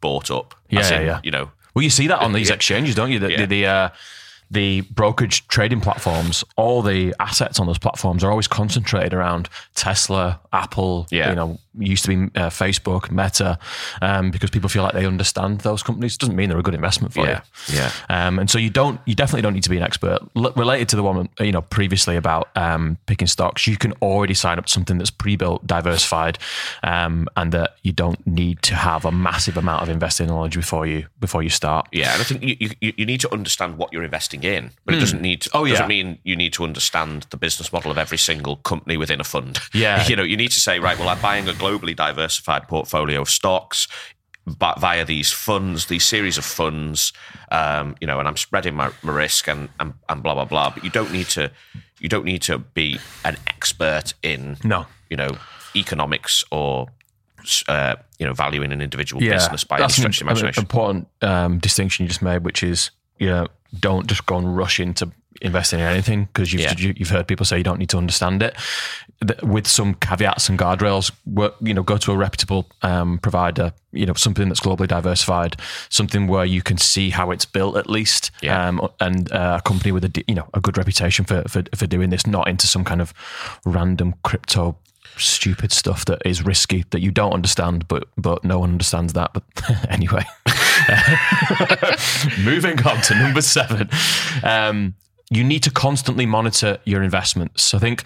bought 0.01 0.29
up. 0.29 0.53
Yeah, 0.69 0.87
in, 0.99 1.05
yeah. 1.05 1.19
You 1.23 1.31
know, 1.31 1.51
Well, 1.73 1.81
you 1.83 1.89
see 1.89 2.07
that 2.07 2.19
on 2.19 2.33
these 2.33 2.49
Yeah. 2.49 2.55
exchanges, 2.55 2.93
don't 2.95 3.11
you? 3.11 3.19
The, 3.19 3.31
Yeah. 3.31 3.37
the, 3.37 3.45
the, 3.47 3.65
uh, 3.65 3.89
the 4.53 4.81
brokerage 4.81 5.47
trading 5.47 5.81
platforms, 5.81 6.43
all 6.55 6.81
the 6.81 7.13
assets 7.19 7.59
on 7.59 7.67
those 7.67 7.79
platforms 7.79 8.23
are 8.23 8.29
always 8.31 8.47
concentrated 8.47 9.13
around 9.13 9.49
Tesla, 9.75 10.39
Apple, 10.53 11.07
Yeah. 11.09 11.29
you 11.29 11.35
know, 11.35 11.59
used 11.77 12.05
to 12.05 12.09
be 12.09 12.39
uh, 12.39 12.49
Facebook, 12.49 13.09
Meta, 13.11 13.57
um, 14.01 14.31
because 14.31 14.49
people 14.49 14.69
feel 14.69 14.83
like 14.83 14.93
they 14.93 15.05
understand 15.05 15.59
those 15.61 15.83
companies. 15.83 16.17
Doesn't 16.17 16.35
mean 16.35 16.49
they're 16.49 16.57
a 16.59 16.63
good 16.63 16.75
investment 16.75 17.13
for 17.13 17.25
Yeah. 17.25 17.41
you. 17.67 17.75
Yeah. 17.77 17.91
Um, 18.09 18.39
and 18.39 18.49
so 18.49 18.57
you 18.57 18.69
don't, 18.69 18.99
you 19.05 19.15
definitely 19.15 19.41
don't 19.41 19.53
need 19.53 19.63
to 19.63 19.69
be 19.69 19.77
an 19.77 19.83
expert. 19.83 20.19
L- 20.35 20.51
related 20.55 20.89
to 20.89 20.95
the 20.95 21.03
one 21.03 21.29
you 21.39 21.51
know 21.51 21.61
previously 21.61 22.15
about 22.15 22.49
um, 22.55 22.97
picking 23.05 23.27
stocks, 23.27 23.67
you 23.67 23.77
can 23.77 23.93
already 24.01 24.33
sign 24.33 24.57
up 24.59 24.65
to 24.67 24.71
something 24.71 24.97
that's 24.97 25.09
pre-built, 25.11 25.65
diversified, 25.65 26.37
um, 26.83 27.27
and 27.35 27.51
that 27.51 27.75
you 27.83 27.91
don't 27.91 28.25
need 28.27 28.61
to 28.63 28.75
have 28.75 29.05
a 29.05 29.11
massive 29.11 29.57
amount 29.57 29.81
of 29.83 29.89
investing 29.89 30.27
knowledge 30.27 30.55
before 30.55 30.85
you 30.85 31.05
before 31.19 31.43
you 31.43 31.49
start. 31.49 31.87
Yeah, 31.91 32.13
and 32.13 32.21
I 32.21 32.25
think 32.25 32.43
you, 32.43 32.69
you, 32.81 32.93
you 32.97 33.05
need 33.05 33.21
to 33.21 33.31
understand 33.33 33.77
what 33.77 33.91
you're 33.93 34.03
investing 34.03 34.43
in, 34.43 34.71
but 34.85 34.95
it 34.95 34.99
doesn't 34.99 35.21
need. 35.21 35.41
To, 35.41 35.49
Oh, 35.53 35.65
yeah. 35.65 35.73
doesn't 35.73 35.87
mean 35.87 36.17
you 36.23 36.35
need 36.35 36.53
to 36.53 36.63
understand 36.63 37.27
the 37.29 37.37
business 37.37 37.71
model 37.71 37.91
of 37.91 37.97
every 37.97 38.17
single 38.17 38.57
company 38.57 38.97
within 38.97 39.19
a 39.21 39.23
fund. 39.23 39.59
Yeah. 39.73 40.03
you 40.07 40.15
know, 40.15 40.23
you 40.23 40.35
need 40.37 40.51
to 40.51 40.59
say, 40.59 40.79
right, 40.79 40.97
well, 40.97 41.09
I'm 41.09 41.21
buying 41.21 41.47
a 41.47 41.53
globally 41.63 41.95
diversified 41.95 42.67
portfolio 42.67 43.21
of 43.21 43.29
stocks. 43.29 43.87
But 44.45 44.77
via 44.81 45.05
these 45.05 45.31
funds, 45.31 45.85
these 45.85 46.03
series 46.03 46.37
of 46.37 46.43
funds, 46.43 47.13
um, 47.49 47.95
you 48.01 48.07
know, 48.07 48.19
and 48.19 48.27
I'm 48.27 48.35
spreading 48.35 48.75
my, 48.75 48.91
my 49.01 49.13
risk 49.13 49.47
and, 49.47 49.69
and 49.79 49.93
and 50.09 50.21
blah 50.21 50.33
blah 50.33 50.43
blah. 50.45 50.69
But 50.73 50.83
you 50.83 50.89
don't 50.89 51.13
need 51.13 51.27
to, 51.29 51.49
you 52.01 52.09
don't 52.09 52.25
need 52.25 52.41
to 52.41 52.57
be 52.57 52.99
an 53.23 53.37
expert 53.47 54.13
in, 54.21 54.57
No. 54.63 54.85
you 55.09 55.15
know, 55.15 55.29
economics 55.75 56.43
or, 56.51 56.87
uh, 57.69 57.95
you 58.19 58.25
know, 58.25 58.33
valuing 58.33 58.73
an 58.73 58.81
individual 58.81 59.21
business 59.21 59.63
by 59.63 59.77
any 59.77 59.83
that's 59.83 59.97
an, 59.99 60.07
of 60.07 60.11
the 60.11 60.21
an 60.21 60.27
imagination. 60.27 60.61
important 60.63 61.07
um, 61.21 61.59
distinction 61.59 62.03
you 62.03 62.09
just 62.09 62.21
made, 62.21 62.43
which 62.43 62.63
is 62.63 62.91
you 63.19 63.29
know, 63.29 63.47
don't 63.79 64.07
just 64.07 64.25
go 64.25 64.37
and 64.37 64.57
rush 64.57 64.77
into 64.79 65.09
investing 65.41 65.79
in 65.79 65.85
anything 65.85 66.25
because 66.25 66.51
you've 66.53 66.61
Yeah. 66.61 66.73
you- 66.77 66.93
you've 66.97 67.09
heard 67.09 67.27
people 67.27 67.45
say 67.45 67.57
you 67.57 67.63
don't 67.63 67.79
need 67.79 67.89
to 67.89 67.97
understand 67.97 68.41
it. 68.43 68.55
With 69.41 69.67
some 69.67 69.93
caveats 69.95 70.49
and 70.49 70.59
guardrails, 70.59 71.11
work, 71.25 71.55
you 71.61 71.73
know, 71.73 71.83
go 71.83 71.97
to 71.97 72.11
a 72.11 72.17
reputable 72.17 72.69
um, 72.81 73.19
provider. 73.19 73.71
You 73.91 74.05
know, 74.05 74.13
something 74.15 74.47
that's 74.49 74.59
globally 74.59 74.87
diversified, 74.87 75.55
something 75.89 76.27
where 76.27 76.45
you 76.45 76.61
can 76.61 76.77
see 76.77 77.11
how 77.11 77.31
it's 77.31 77.45
built 77.45 77.77
at 77.77 77.89
least, 77.89 78.31
Yeah. 78.41 78.67
um, 78.67 78.87
and 78.99 79.31
uh, 79.31 79.57
a 79.59 79.61
company 79.61 79.91
with 79.91 80.03
a 80.05 80.23
you 80.27 80.35
know 80.35 80.47
a 80.53 80.59
good 80.59 80.77
reputation 80.77 81.25
for, 81.25 81.43
for 81.47 81.63
for 81.75 81.85
doing 81.87 82.09
this, 82.09 82.25
not 82.27 82.47
into 82.47 82.67
some 82.67 82.83
kind 82.83 83.01
of 83.01 83.13
random 83.65 84.15
crypto 84.23 84.77
stupid 85.15 85.71
stuff 85.71 86.05
that 86.05 86.19
is 86.25 86.43
risky 86.43 86.83
that 86.89 87.01
you 87.01 87.11
don't 87.11 87.33
understand, 87.33 87.87
but 87.87 88.05
but 88.17 88.43
no 88.43 88.59
one 88.59 88.71
understands 88.71 89.13
that. 89.13 89.31
But 89.33 89.43
anyway, 89.89 90.25
moving 92.43 92.81
on 92.85 93.01
to 93.03 93.15
number 93.15 93.41
seven. 93.41 93.89
Um, 94.43 94.95
you 95.35 95.43
need 95.43 95.63
to 95.63 95.71
constantly 95.71 96.25
monitor 96.25 96.77
your 96.85 97.03
investments. 97.03 97.63
So 97.63 97.77
I 97.77 97.81
think 97.81 98.03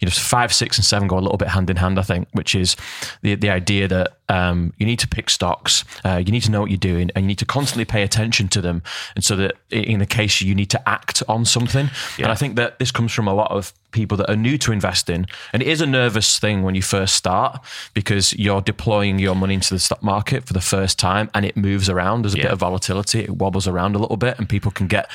you 0.00 0.06
know 0.06 0.12
five, 0.12 0.52
six, 0.52 0.78
and 0.78 0.84
seven 0.84 1.08
go 1.08 1.18
a 1.18 1.20
little 1.20 1.38
bit 1.38 1.48
hand 1.48 1.70
in 1.70 1.76
hand. 1.76 1.98
I 1.98 2.02
think, 2.02 2.28
which 2.32 2.54
is 2.54 2.76
the 3.22 3.34
the 3.34 3.50
idea 3.50 3.88
that 3.88 4.16
um, 4.30 4.72
you 4.78 4.86
need 4.86 4.98
to 5.00 5.08
pick 5.08 5.28
stocks. 5.28 5.84
Uh, 6.04 6.22
you 6.24 6.32
need 6.32 6.42
to 6.44 6.50
know 6.50 6.60
what 6.62 6.70
you're 6.70 6.78
doing, 6.92 7.10
and 7.14 7.24
you 7.24 7.28
need 7.28 7.38
to 7.38 7.44
constantly 7.46 7.84
pay 7.84 8.02
attention 8.02 8.48
to 8.48 8.60
them. 8.60 8.82
And 9.14 9.22
so 9.24 9.36
that 9.36 9.52
in 9.70 9.98
the 9.98 10.06
case 10.06 10.40
you 10.40 10.54
need 10.54 10.70
to 10.70 10.88
act 10.88 11.22
on 11.28 11.44
something, 11.44 11.90
and 12.18 12.26
I 12.26 12.34
think 12.34 12.56
that 12.56 12.78
this 12.78 12.90
comes 12.90 13.12
from 13.12 13.26
a 13.28 13.34
lot 13.34 13.50
of 13.50 13.72
people 13.92 14.16
that 14.16 14.30
are 14.30 14.36
new 14.36 14.56
to 14.56 14.70
investing, 14.70 15.26
and 15.52 15.62
it 15.62 15.68
is 15.68 15.80
a 15.80 15.86
nervous 15.86 16.38
thing 16.38 16.62
when 16.62 16.74
you 16.76 16.82
first 16.82 17.14
start 17.16 17.60
because 17.92 18.32
you're 18.34 18.60
deploying 18.60 19.18
your 19.18 19.34
money 19.34 19.54
into 19.54 19.74
the 19.74 19.80
stock 19.80 20.00
market 20.02 20.44
for 20.46 20.52
the 20.52 20.60
first 20.60 20.96
time, 20.98 21.28
and 21.34 21.44
it 21.44 21.56
moves 21.56 21.88
around. 21.88 22.22
There's 22.22 22.34
a 22.34 22.38
Yeah. 22.38 22.44
bit 22.44 22.52
of 22.52 22.60
volatility; 22.60 23.20
it 23.20 23.30
wobbles 23.42 23.66
around 23.66 23.96
a 23.96 23.98
little 23.98 24.16
bit, 24.16 24.38
and 24.38 24.48
people 24.48 24.70
can 24.70 24.86
get 24.86 25.10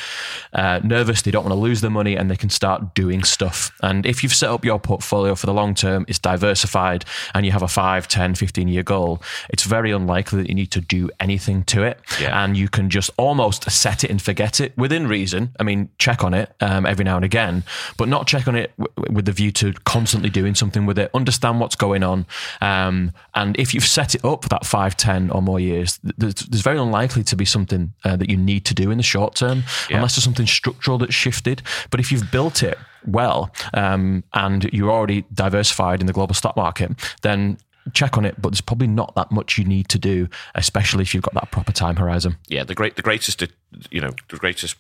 uh, 0.54 0.80
nervous. 0.84 1.22
They 1.22 1.32
don't 1.32 1.46
want 1.46 1.56
to 1.56 1.60
lose 1.68 1.80
their 1.82 1.96
money, 2.02 2.16
and 2.18 2.30
they 2.30 2.36
can 2.44 2.50
start 2.50 2.94
doing 2.96 3.24
stuff. 3.24 3.72
And 3.82 4.06
if 4.06 4.24
you've 4.24 4.36
set 4.36 4.50
up 4.50 4.66
your 4.66 4.80
portfolio 4.80 5.36
for 5.36 5.46
the 5.46 5.54
long 5.54 5.74
term, 5.74 6.04
it's 6.10 6.20
diversified, 6.20 7.06
and 7.34 7.46
you 7.46 7.52
have 7.54 7.64
a 7.64 7.68
5, 7.70 8.08
10, 8.10 8.36
15 8.36 8.68
year 8.68 8.84
goal, 8.84 9.05
it's 9.50 9.64
very 9.64 9.92
unlikely 9.92 10.42
that 10.42 10.50
you 10.50 10.56
need 10.56 10.72
to 10.72 10.82
do 10.82 11.10
anything 11.20 11.64
to 11.66 11.84
it. 11.84 12.00
Yeah. 12.22 12.44
And 12.44 12.56
you 12.58 12.68
can 12.70 12.90
just 12.90 13.10
almost 13.18 13.70
set 13.72 14.04
it 14.04 14.10
and 14.12 14.22
forget 14.22 14.60
it 14.60 14.78
within 14.78 15.08
reason. 15.08 15.50
I 15.60 15.64
mean, 15.64 15.90
check 15.98 16.24
on 16.24 16.34
it 16.34 16.54
um, 16.62 16.86
every 16.86 17.06
now 17.06 17.16
and 17.16 17.26
again, 17.26 17.64
but 17.98 18.08
not 18.08 18.28
check 18.28 18.48
on 18.48 18.56
it 18.56 18.72
w- 18.78 19.14
with 19.16 19.26
the 19.26 19.32
view 19.32 19.52
to 19.54 19.74
constantly 19.86 20.30
doing 20.30 20.56
something 20.56 20.86
with 20.86 20.98
it. 21.00 21.10
Understand 21.14 21.60
what's 21.60 21.76
going 21.76 22.04
on. 22.04 22.26
Um, 22.62 23.12
and 23.34 23.58
if 23.60 23.74
you've 23.74 23.86
set 23.88 24.16
it 24.16 24.24
up 24.26 24.44
for 24.44 24.50
that 24.50 24.66
5, 24.66 24.98
10 24.98 25.30
or 25.32 25.42
more 25.42 25.60
years, 25.60 26.00
there's, 26.18 26.36
there's 26.36 26.62
very 26.64 26.80
unlikely 26.80 27.24
to 27.24 27.36
be 27.36 27.46
something 27.46 27.94
uh, 28.04 28.16
that 28.16 28.30
you 28.30 28.38
need 28.38 28.66
to 28.66 28.74
do 28.74 28.92
in 28.92 28.98
the 28.98 29.04
short 29.04 29.36
term, 29.36 29.64
Yeah. 29.90 29.98
unless 29.98 30.16
there's 30.16 30.24
something 30.24 30.48
structural 30.48 30.98
that's 30.98 31.14
shifted. 31.14 31.62
But 31.92 32.00
if 32.00 32.12
you've 32.12 32.30
built 32.32 32.64
it 32.64 32.78
well 33.08 33.52
um, 33.76 34.24
and 34.34 34.64
you're 34.74 34.92
already 34.92 35.26
diversified 35.34 36.02
in 36.02 36.08
the 36.08 36.14
global 36.14 36.34
stock 36.34 36.56
market, 36.56 36.92
then 37.22 37.58
check 37.94 38.18
on 38.18 38.26
it. 38.26 38.42
But 38.42 38.50
there's 38.50 38.62
probably 38.62 38.88
not 38.88 39.14
that 39.16 39.32
much 39.32 39.58
you 39.58 39.64
need 39.66 39.90
to 39.90 40.00
do, 40.00 40.28
especially 40.56 41.04
if 41.04 41.14
you've 41.14 41.24
got 41.24 41.34
that 41.36 41.52
proper 41.52 41.72
time 41.72 41.96
horizon. 41.98 42.38
yeah, 42.48 42.64
the 42.64 42.76
great, 42.76 42.96
the 42.96 43.02
greatest, 43.02 43.44
you 43.92 44.02
know, 44.02 44.12
the 44.30 44.38
greatest 44.38 44.76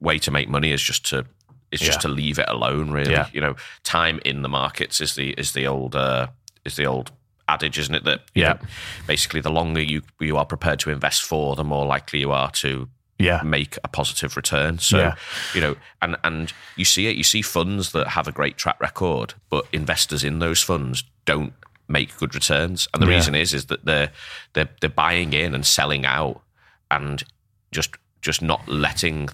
way 0.00 0.18
to 0.18 0.30
make 0.30 0.48
money 0.48 0.72
is 0.72 0.82
just 0.82 1.06
to 1.10 1.24
is 1.70 1.80
just 1.80 1.98
Yeah. 1.98 2.02
to 2.02 2.08
leave 2.08 2.38
it 2.38 2.48
alone. 2.48 2.90
Really, 2.90 3.12
Yeah. 3.12 3.28
you 3.32 3.40
know, 3.40 3.56
time 3.82 4.20
in 4.26 4.42
the 4.42 4.48
markets 4.48 5.00
is 5.00 5.14
the 5.14 5.30
is 5.38 5.52
the 5.52 5.66
old 5.66 5.96
uh, 5.96 6.26
is 6.66 6.76
the 6.76 6.84
old 6.86 7.10
adage, 7.48 7.78
isn't 7.78 7.94
it? 7.94 8.04
That 8.04 8.20
Yeah. 8.34 8.54
know, 8.54 8.58
basically, 9.06 9.40
the 9.40 9.50
longer 9.50 9.80
you 9.80 10.02
you 10.20 10.36
are 10.36 10.44
prepared 10.44 10.80
to 10.80 10.90
invest 10.90 11.22
for, 11.22 11.56
the 11.56 11.64
more 11.64 11.86
likely 11.86 12.20
you 12.20 12.30
are 12.30 12.50
to 12.50 12.88
Yeah. 13.18 13.40
make 13.42 13.78
a 13.84 13.88
positive 13.88 14.36
return. 14.36 14.78
So, 14.80 14.98
Yeah. 14.98 15.14
you 15.54 15.60
know, 15.62 15.76
and 16.02 16.16
and 16.24 16.52
you 16.76 16.84
see 16.84 17.06
it. 17.06 17.16
You 17.16 17.24
see 17.24 17.40
funds 17.40 17.92
that 17.92 18.08
have 18.08 18.28
a 18.28 18.32
great 18.32 18.58
track 18.58 18.78
record, 18.80 19.32
but 19.48 19.64
investors 19.72 20.22
in 20.24 20.40
those 20.40 20.62
funds 20.62 21.04
don't 21.24 21.54
make 21.92 22.16
good 22.16 22.34
returns. 22.34 22.88
And 22.92 23.02
the 23.02 23.06
Yeah. 23.06 23.16
reason 23.16 23.34
is 23.34 23.52
is 23.54 23.66
that 23.66 23.84
they're 23.84 24.10
they're 24.54 24.70
they're 24.80 24.90
buying 24.90 25.32
in 25.34 25.54
and 25.54 25.64
selling 25.64 26.04
out, 26.06 26.40
and 26.90 27.22
just 27.70 27.90
just 28.20 28.42
not 28.42 28.66
letting. 28.68 29.28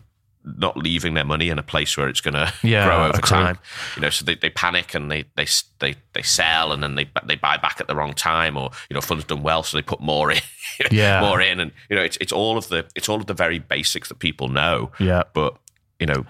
Not 0.57 0.79
leaving 0.79 1.13
their 1.13 1.25
money 1.27 1.51
in 1.51 1.59
a 1.59 1.63
place 1.63 1.95
where 1.99 2.09
it's 2.09 2.23
going 2.23 2.33
to 2.47 2.51
Yeah, 2.63 2.87
grow 2.87 3.05
over 3.09 3.21
time, 3.21 3.59
you 3.97 4.01
know. 4.03 4.09
So 4.09 4.25
they, 4.25 4.35
they 4.37 4.49
panic 4.49 4.95
and 4.95 5.11
they 5.11 5.25
they 5.37 5.47
they 5.81 5.97
they 6.15 6.23
sell 6.23 6.73
and 6.73 6.83
then 6.83 6.95
they 6.95 7.11
they 7.27 7.35
buy 7.37 7.59
back 7.59 7.81
at 7.83 7.87
the 7.87 7.95
wrong 7.95 8.15
time, 8.15 8.57
or 8.57 8.71
you 8.89 8.95
know, 8.95 9.03
funds 9.03 9.25
done 9.25 9.43
well, 9.43 9.63
so 9.63 9.77
they 9.77 9.83
put 9.83 10.01
more 10.01 10.31
in, 10.33 10.41
Yeah. 10.91 11.21
more 11.21 11.43
in, 11.43 11.61
and 11.61 11.73
you 11.91 11.97
know, 11.97 12.03
it's 12.03 12.17
it's 12.19 12.33
all 12.33 12.57
of 12.57 12.69
the 12.69 12.87
it's 12.95 13.09
all 13.11 13.17
of 13.21 13.27
the 13.27 13.35
very 13.35 13.59
basics 13.59 14.09
that 14.09 14.21
people 14.21 14.49
know, 14.49 14.91
Yeah. 14.99 15.25
but 15.35 15.57
you 16.01 16.07
know 16.07 16.25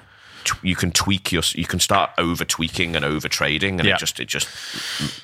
you 0.62 0.76
can 0.76 0.90
tweak 0.92 1.32
your 1.32 1.42
you 1.54 1.64
can 1.66 1.80
start 1.80 2.10
over 2.18 2.44
tweaking 2.44 2.96
and 2.96 3.04
over 3.04 3.28
trading 3.28 3.80
and 3.80 3.88
Yeah. 3.88 3.94
it 3.94 3.98
just 4.00 4.20
it 4.20 4.28
just 4.28 4.48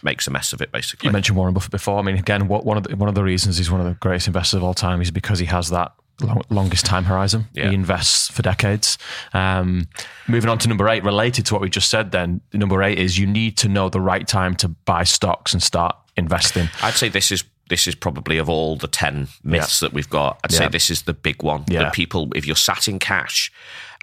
makes 0.02 0.26
a 0.26 0.30
mess 0.30 0.52
of 0.52 0.60
it 0.60 0.72
basically 0.72 1.08
You 1.08 1.12
mentioned 1.12 1.36
Warren 1.38 1.54
Buffett 1.54 1.70
before. 1.70 1.98
I 1.98 2.02
mean, 2.02 2.16
again, 2.16 2.48
what, 2.48 2.64
one 2.64 2.76
of 2.76 2.84
the, 2.84 2.96
one 2.96 3.08
of 3.08 3.14
the 3.14 3.22
reasons 3.24 3.58
he's 3.58 3.70
one 3.70 3.80
of 3.80 3.86
the 3.86 3.94
greatest 3.94 4.26
investors 4.26 4.58
of 4.58 4.64
all 4.64 4.74
time 4.74 5.00
is 5.00 5.10
because 5.10 5.38
he 5.38 5.46
has 5.46 5.70
that 5.70 5.92
long, 6.20 6.42
longest 6.48 6.86
time 6.86 7.04
horizon. 7.04 7.46
Yeah. 7.54 7.68
He 7.68 7.74
invests 7.74 8.28
for 8.30 8.42
decades. 8.42 8.98
Um, 9.32 9.88
moving 10.28 10.48
on 10.50 10.58
to 10.58 10.68
number 10.68 10.88
eight, 10.88 11.02
related 11.04 11.46
to 11.46 11.54
what 11.54 11.60
we 11.60 11.68
just 11.70 11.90
said. 11.90 12.12
Then 12.12 12.40
number 12.52 12.82
eight 12.82 12.98
is 12.98 13.18
you 13.18 13.26
need 13.26 13.56
to 13.58 13.68
know 13.68 13.88
the 13.88 14.00
right 14.00 14.26
time 14.26 14.54
to 14.56 14.68
buy 14.68 15.04
stocks 15.04 15.52
and 15.52 15.62
start 15.62 15.96
investing. 16.16 16.68
i'd 16.84 16.94
say 16.94 17.08
this 17.08 17.32
is 17.32 17.42
this 17.68 17.88
is 17.88 17.94
probably 17.96 18.38
of 18.38 18.48
all 18.48 18.76
the 18.76 18.86
10 18.86 19.26
myths 19.42 19.80
that 19.80 19.92
we've 19.92 20.08
got 20.08 20.38
i'd 20.44 20.52
say 20.52 20.68
this 20.68 20.90
is 20.90 21.02
the 21.02 21.12
big 21.12 21.42
one 21.42 21.64
Yeah. 21.66 21.80
that 21.84 21.92
people 21.92 22.28
if 22.36 22.46
you're 22.46 22.54
sat 22.54 22.86
in 22.86 23.00
cash 23.00 23.50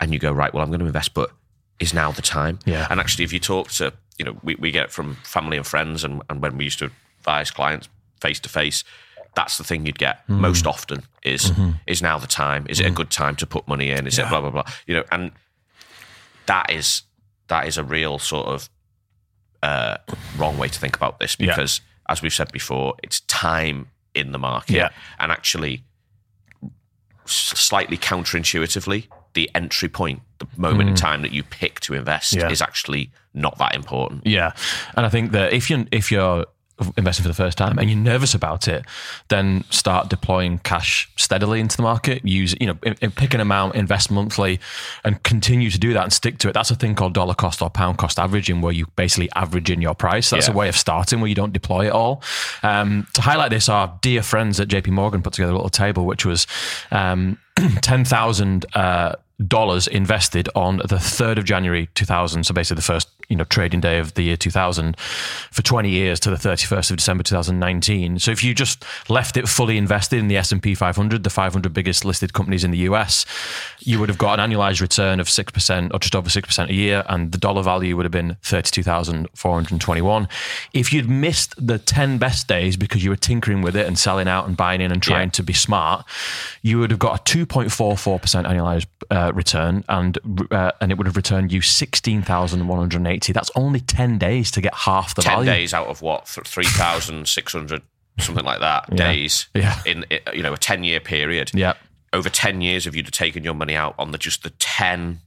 and 0.01 0.11
you 0.13 0.19
go 0.19 0.31
right 0.31 0.53
well 0.53 0.63
i'm 0.63 0.69
going 0.69 0.79
to 0.81 0.85
invest 0.85 1.13
but 1.13 1.31
is 1.79 1.93
now 1.93 2.11
the 2.11 2.21
time 2.21 2.59
Yeah. 2.65 2.87
and 2.89 2.99
actually 2.99 3.23
if 3.23 3.31
you 3.33 3.39
talk 3.39 3.69
to 3.71 3.93
you 4.19 4.25
know 4.25 4.37
we, 4.43 4.55
we 4.55 4.71
get 4.71 4.91
from 4.91 5.15
family 5.23 5.55
and 5.57 5.65
friends 5.65 6.03
and, 6.03 6.21
and 6.29 6.41
when 6.41 6.57
we 6.57 6.65
used 6.65 6.79
to 6.79 6.91
advise 7.19 7.49
clients 7.51 7.87
face 8.19 8.39
to 8.41 8.49
face 8.49 8.83
that's 9.35 9.57
the 9.57 9.63
thing 9.63 9.85
you'd 9.85 9.97
get 9.99 10.27
Mm. 10.27 10.39
most 10.39 10.67
often 10.67 11.03
is 11.23 11.51
Mm-hmm. 11.51 11.71
is 11.87 12.01
now 12.01 12.17
the 12.19 12.27
time 12.27 12.65
is 12.69 12.79
it 12.79 12.85
a 12.87 12.91
good 12.91 13.09
time 13.09 13.35
to 13.37 13.45
put 13.47 13.67
money 13.67 13.89
in 13.91 14.05
is 14.07 14.19
it 14.19 14.27
blah 14.29 14.41
blah 14.41 14.49
blah 14.49 14.63
you 14.87 14.95
know 14.95 15.03
and 15.11 15.31
that 16.47 16.69
is 16.71 17.03
that 17.47 17.67
is 17.67 17.77
a 17.77 17.83
real 17.83 18.19
sort 18.19 18.47
of 18.47 18.69
uh, 19.63 19.97
wrong 20.37 20.57
way 20.57 20.67
to 20.67 20.79
think 20.79 20.95
about 20.95 21.19
this 21.19 21.35
Yeah. 21.39 21.47
because 21.47 21.81
as 22.09 22.21
we've 22.21 22.33
said 22.33 22.51
before 22.51 22.95
it's 23.03 23.19
time 23.21 23.87
in 24.13 24.31
the 24.31 24.39
market 24.39 24.75
Yeah. 24.75 24.89
and 25.19 25.31
actually 25.31 25.83
slightly 27.25 27.97
counterintuitively 27.97 29.07
the 29.33 29.49
entry 29.55 29.89
point 29.89 30.21
the 30.39 30.47
moment 30.57 30.89
in 30.89 30.95
time 30.95 31.21
that 31.21 31.31
you 31.31 31.43
pick 31.43 31.79
to 31.81 31.93
invest 31.93 32.33
Mm. 32.33 32.41
Yeah. 32.41 32.49
is 32.49 32.61
actually 32.61 33.11
not 33.33 33.57
that 33.59 33.75
important 33.75 34.25
Yeah, 34.27 34.51
and 34.95 35.05
I 35.05 35.09
think 35.09 35.31
that 35.31 35.53
if 35.53 35.69
you 35.69 35.85
if 35.91 36.11
you're 36.11 36.45
investing 36.97 37.21
for 37.21 37.27
the 37.27 37.35
first 37.35 37.59
time 37.59 37.77
and 37.77 37.91
you're 37.91 37.99
nervous 37.99 38.33
about 38.33 38.67
it, 38.67 38.83
then 39.27 39.63
start 39.69 40.09
deploying 40.09 40.57
cash 40.63 41.07
steadily 41.15 41.59
into 41.59 41.77
the 41.77 41.83
market. 41.83 42.25
Use 42.27 42.55
you 42.59 42.65
know 42.65 42.77
in- 42.81 42.95
in- 43.01 43.11
pick 43.11 43.35
an 43.35 43.39
amount, 43.39 43.75
invest 43.75 44.09
monthly, 44.09 44.59
and 45.03 45.21
continue 45.21 45.69
to 45.69 45.77
do 45.77 45.93
that 45.93 46.01
and 46.03 46.11
stick 46.11 46.39
to 46.39 46.49
it. 46.49 46.53
That's 46.53 46.71
a 46.71 46.75
thing 46.75 46.95
called 46.95 47.13
dollar 47.13 47.35
cost 47.35 47.61
or 47.61 47.69
pound 47.69 47.99
cost 47.99 48.17
averaging, 48.17 48.61
where 48.61 48.73
you 48.73 48.87
basically 48.95 49.29
average 49.35 49.69
in 49.69 49.79
your 49.79 49.93
price. 49.93 50.31
That's 50.31 50.47
Yeah. 50.47 50.53
a 50.53 50.57
way 50.57 50.69
of 50.69 50.75
starting 50.75 51.19
where 51.21 51.29
you 51.29 51.35
don't 51.35 51.53
deploy 51.53 51.85
it 51.85 51.91
all. 51.91 52.23
Um, 52.63 53.05
to 53.13 53.21
highlight 53.21 53.51
this, 53.51 53.69
our 53.69 53.93
dear 54.01 54.23
friends 54.23 54.59
at 54.59 54.67
JP 54.67 54.89
Morgan 54.91 55.21
put 55.21 55.33
together 55.33 55.51
a 55.51 55.55
little 55.55 55.69
table 55.69 56.07
which 56.07 56.25
was 56.25 56.47
um, 56.89 57.37
ten 57.81 58.05
thousand. 58.05 58.65
Uh, 58.75 59.15
dollars 59.47 59.87
invested 59.87 60.47
on 60.53 60.77
the 60.77 60.97
3rd 60.97 61.39
of 61.39 61.45
January 61.45 61.89
2000 61.95 62.43
so 62.43 62.53
basically 62.53 62.75
the 62.75 62.83
first 62.83 63.09
you 63.31 63.37
know 63.37 63.45
trading 63.45 63.79
day 63.79 63.97
of 63.97 64.13
the 64.15 64.23
year 64.23 64.35
2000 64.35 64.97
for 65.51 65.61
20 65.61 65.89
years 65.89 66.19
to 66.19 66.29
the 66.29 66.35
31st 66.35 66.91
of 66.91 66.97
December 66.97 67.23
2019 67.23 68.19
so 68.19 68.29
if 68.29 68.43
you 68.43 68.53
just 68.53 68.83
left 69.09 69.37
it 69.37 69.47
fully 69.47 69.77
invested 69.77 70.19
in 70.19 70.27
the 70.27 70.35
S&P 70.37 70.75
500 70.75 71.23
the 71.23 71.29
500 71.29 71.73
biggest 71.73 72.03
listed 72.03 72.33
companies 72.33 72.63
in 72.65 72.71
the 72.71 72.79
US 72.89 73.25
you 73.79 73.99
would 73.99 74.09
have 74.09 74.17
got 74.17 74.37
an 74.39 74.51
annualized 74.51 74.81
return 74.81 75.19
of 75.21 75.27
6% 75.27 75.93
or 75.93 75.99
just 75.99 76.15
over 76.15 76.29
6% 76.29 76.69
a 76.69 76.73
year 76.73 77.03
and 77.07 77.31
the 77.31 77.37
dollar 77.37 77.63
value 77.63 77.95
would 77.95 78.03
have 78.05 78.11
been 78.11 78.35
32,421 78.43 80.27
if 80.73 80.91
you'd 80.93 81.09
missed 81.09 81.53
the 81.65 81.77
10 81.79 82.17
best 82.17 82.47
days 82.47 82.75
because 82.75 83.01
you 83.03 83.09
were 83.09 83.15
tinkering 83.15 83.61
with 83.61 83.75
it 83.77 83.87
and 83.87 83.97
selling 83.97 84.27
out 84.27 84.45
and 84.47 84.57
buying 84.57 84.81
in 84.81 84.91
and 84.91 85.01
trying 85.01 85.27
Yeah. 85.29 85.31
to 85.31 85.43
be 85.43 85.53
smart 85.53 86.05
you 86.61 86.79
would 86.79 86.91
have 86.91 86.99
got 86.99 87.19
a 87.19 87.23
2.44% 87.23 88.45
annualized 88.45 88.87
uh, 89.09 89.31
return 89.33 89.83
and 89.87 90.17
uh, 90.51 90.71
and 90.81 90.91
it 90.91 90.97
would 90.97 91.07
have 91.07 91.15
returned 91.15 91.51
you 91.53 91.61
16,180 91.61 93.20
that's 93.31 93.51
only 93.55 93.79
10 93.79 94.17
days 94.17 94.49
to 94.51 94.61
get 94.61 94.73
half 94.73 95.13
the 95.15 95.21
10 95.21 95.31
value. 95.33 95.51
days 95.51 95.73
out 95.73 95.87
of 95.87 96.01
what 96.01 96.27
3600 96.27 97.81
something 98.19 98.43
like 98.45 98.59
that 98.59 98.93
days 98.95 99.47
Yeah. 99.53 99.79
in 99.85 100.05
you 100.33 100.43
know 100.43 100.53
a 100.53 100.57
10 100.57 100.83
year 100.83 100.99
period. 100.99 101.51
Yeah. 101.53 101.73
Over 102.13 102.29
10 102.29 102.61
years 102.61 102.85
if 102.87 102.95
you'd 102.95 103.05
have 103.05 103.11
taken 103.13 103.43
your 103.43 103.53
money 103.53 103.75
out 103.75 103.95
on 103.97 104.11
the 104.11 104.17
just 104.17 104.43
the 104.43 104.49
10 104.51 105.19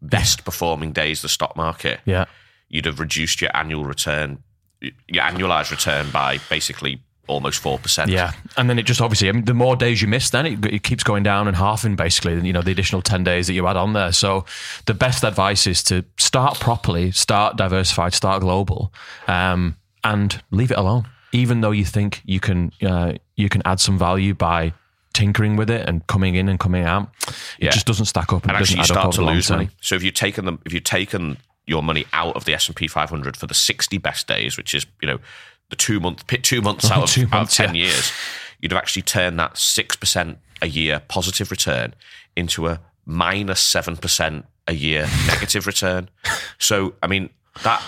best 0.00 0.44
performing 0.44 0.92
days 0.92 1.18
of 1.18 1.22
the 1.22 1.28
stock 1.30 1.56
market 1.56 2.00
yeah. 2.04 2.24
you'd 2.68 2.84
have 2.86 3.00
reduced 3.00 3.40
your 3.40 3.50
annual 3.56 3.84
return 3.84 4.42
your 4.80 5.22
annualized 5.24 5.70
return 5.70 6.10
by 6.10 6.38
basically 6.50 7.02
almost 7.26 7.62
4% 7.62 8.08
Yeah, 8.08 8.32
and 8.56 8.68
then 8.68 8.78
it 8.78 8.84
just 8.84 9.00
obviously, 9.00 9.28
I 9.28 9.32
mean, 9.32 9.44
the 9.44 9.54
more 9.54 9.76
days 9.76 10.02
you 10.02 10.08
miss, 10.08 10.30
then 10.30 10.46
it, 10.46 10.64
it 10.66 10.82
keeps 10.82 11.02
going 11.02 11.22
down 11.22 11.48
and 11.48 11.56
halving 11.56 11.96
basically. 11.96 12.34
You 12.46 12.52
know, 12.52 12.62
the 12.62 12.70
additional 12.70 13.02
ten 13.02 13.24
days 13.24 13.46
that 13.46 13.52
you 13.54 13.66
add 13.66 13.76
on 13.76 13.92
there. 13.92 14.12
So, 14.12 14.44
the 14.86 14.94
best 14.94 15.24
advice 15.24 15.66
is 15.66 15.82
to 15.84 16.04
start 16.18 16.60
properly, 16.60 17.10
start 17.12 17.56
diversified, 17.56 18.14
start 18.14 18.40
global, 18.42 18.92
um, 19.26 19.76
and 20.02 20.42
leave 20.50 20.70
it 20.70 20.78
alone. 20.78 21.06
Even 21.32 21.60
though 21.62 21.70
you 21.72 21.84
think 21.84 22.22
you 22.24 22.40
can, 22.40 22.72
uh, 22.82 23.14
you 23.36 23.48
can 23.48 23.62
add 23.64 23.80
some 23.80 23.98
value 23.98 24.34
by 24.34 24.72
tinkering 25.12 25.56
with 25.56 25.70
it 25.70 25.88
and 25.88 26.06
coming 26.08 26.34
in 26.34 26.48
and 26.48 26.58
coming 26.60 26.82
out, 26.84 27.08
it 27.26 27.34
Yeah. 27.66 27.70
just 27.70 27.86
doesn't 27.86 28.06
stack 28.06 28.32
up 28.32 28.42
and, 28.42 28.50
and 28.52 28.60
actually 28.60 28.78
you 28.78 28.84
start 28.84 29.12
to 29.14 29.22
lose 29.24 29.48
money. 29.50 29.70
So 29.80 29.94
if 29.94 30.02
you've 30.02 30.14
taken 30.14 30.44
them, 30.44 30.58
if 30.64 30.72
you've 30.72 30.84
taken 30.84 31.36
your 31.66 31.82
money 31.82 32.04
out 32.12 32.36
of 32.36 32.44
the 32.44 32.52
S 32.54 32.66
and 32.66 32.76
P 32.76 32.86
500 32.88 33.36
for 33.36 33.46
the 33.46 33.54
60 33.54 33.96
best 33.98 34.26
days, 34.26 34.56
which 34.56 34.74
is 34.74 34.86
you 35.00 35.08
know 35.08 35.18
the 35.70 35.76
two 35.76 36.00
month 36.00 36.26
two 36.42 36.60
months 36.60 36.90
oh, 36.90 36.94
out 36.94 37.02
of, 37.04 37.10
Two 37.10 37.28
out 37.32 37.42
of 37.42 37.50
10 37.50 37.74
yeah. 37.74 37.84
years, 37.84 38.12
you'd 38.60 38.72
have 38.72 38.78
actually 38.78 39.02
turned 39.02 39.38
that 39.38 39.56
six 39.56 39.96
percent 39.96 40.38
a 40.62 40.66
year 40.66 41.02
positive 41.08 41.50
return 41.50 41.94
into 42.36 42.66
a 42.68 42.80
minus 43.04 43.60
seven 43.60 43.96
percent 43.96 44.46
a 44.66 44.74
year 44.74 45.06
negative 45.26 45.66
return. 45.66 46.08
So 46.58 46.94
I 47.02 47.06
mean 47.06 47.30
that 47.62 47.82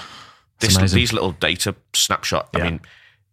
this 0.60 0.76
these 0.92 1.12
little 1.12 1.32
data 1.32 1.74
snapshot. 1.92 2.48
I 2.54 2.62
mean 2.62 2.80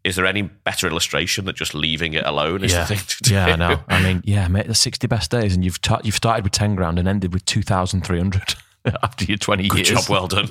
is 0.03 0.17
there 0.17 0.25
any 0.25 0.41
better 0.41 0.87
illustration 0.87 1.45
that 1.45 1.55
just 1.55 1.73
leaving 1.73 2.13
it 2.13 2.25
alone 2.25 2.63
is 2.63 2.73
yeah. 2.73 2.81
the 2.81 2.95
thing 2.95 3.05
to 3.07 3.23
do? 3.23 3.33
Yeah, 3.33 3.45
I 3.45 3.55
know. 3.55 3.79
I 3.87 4.03
mean, 4.03 4.21
yeah, 4.25 4.47
mate, 4.49 4.67
the 4.67 4.75
60 4.75 5.07
best 5.07 5.31
days, 5.31 5.55
and 5.55 5.63
you've 5.63 5.81
ta- 5.81 6.01
you've 6.03 6.15
started 6.15 6.43
with 6.43 6.51
10 6.51 6.75
grand 6.75 6.99
and 6.99 7.07
ended 7.07 7.33
with 7.33 7.45
2,300 7.45 8.55
after 9.03 9.25
your 9.25 9.37
20 9.37 9.67
Good 9.67 9.89
years. 9.89 10.01
job, 10.05 10.09
well 10.09 10.27
done. 10.27 10.49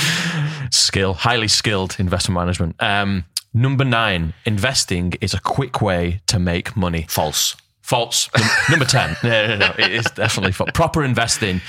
Skill, 0.70 1.14
highly 1.14 1.48
skilled 1.48 1.96
investment 1.98 2.38
management. 2.38 2.76
Um, 2.80 3.24
number 3.54 3.84
nine, 3.84 4.34
investing 4.44 5.14
is 5.20 5.34
a 5.34 5.40
quick 5.40 5.80
way 5.80 6.20
to 6.28 6.38
make 6.38 6.76
money. 6.76 7.06
False. 7.08 7.56
False. 7.82 8.28
Num- 8.36 8.48
number 8.70 8.84
10. 8.84 9.16
No, 9.24 9.46
no, 9.46 9.56
no. 9.56 9.74
It 9.78 9.92
is 9.92 10.04
definitely 10.14 10.52
false. 10.52 10.70
Proper 10.74 11.02
investing 11.04 11.60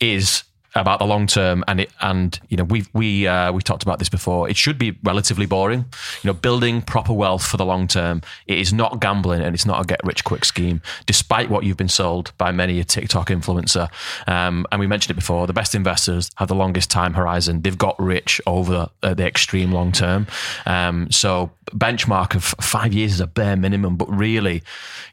is 0.00 0.42
about 0.74 0.98
the 0.98 1.04
long 1.06 1.26
term 1.26 1.62
and 1.68 1.80
it 1.80 1.90
and 2.00 2.40
you 2.48 2.56
know 2.56 2.64
we 2.64 2.84
we 2.92 3.26
uh, 3.26 3.52
we 3.52 3.60
talked 3.62 3.82
about 3.82 3.98
this 3.98 4.08
before. 4.08 4.48
It 4.48 4.56
should 4.56 4.78
be 4.78 4.96
relatively 5.02 5.46
boring. 5.46 5.84
You 6.22 6.28
know 6.28 6.32
building 6.34 6.82
proper 6.82 7.12
wealth 7.12 7.44
for 7.46 7.56
the 7.56 7.64
long 7.66 7.86
term 7.88 8.22
it 8.46 8.58
is 8.58 8.72
not 8.72 9.00
gambling 9.00 9.42
and 9.42 9.54
it's 9.54 9.66
not 9.66 9.80
a 9.82 9.84
get 9.86 10.00
rich 10.04 10.24
quick 10.24 10.44
scheme 10.44 10.80
despite 11.06 11.50
what 11.50 11.64
you've 11.64 11.76
been 11.76 11.88
sold 11.88 12.32
by 12.38 12.52
many 12.52 12.80
a 12.80 12.84
TikTok 12.84 13.28
influencer. 13.28 13.88
Um, 14.26 14.66
and 14.72 14.80
we 14.80 14.86
mentioned 14.86 15.10
it 15.12 15.20
before 15.20 15.46
the 15.46 15.52
best 15.52 15.74
investors 15.74 16.30
have 16.36 16.48
the 16.48 16.54
longest 16.54 16.90
time 16.90 17.14
horizon. 17.14 17.62
They've 17.62 17.76
got 17.78 17.98
rich 17.98 18.40
over 18.46 18.88
uh, 19.02 19.14
the 19.14 19.26
extreme 19.26 19.72
long 19.72 19.92
term. 19.92 20.26
Um, 20.66 21.10
so 21.10 21.50
benchmark 21.72 22.34
of 22.34 22.44
five 22.44 22.92
years 22.92 23.12
is 23.14 23.20
a 23.20 23.26
bare 23.26 23.56
minimum 23.56 23.96
but 23.96 24.06
really 24.10 24.62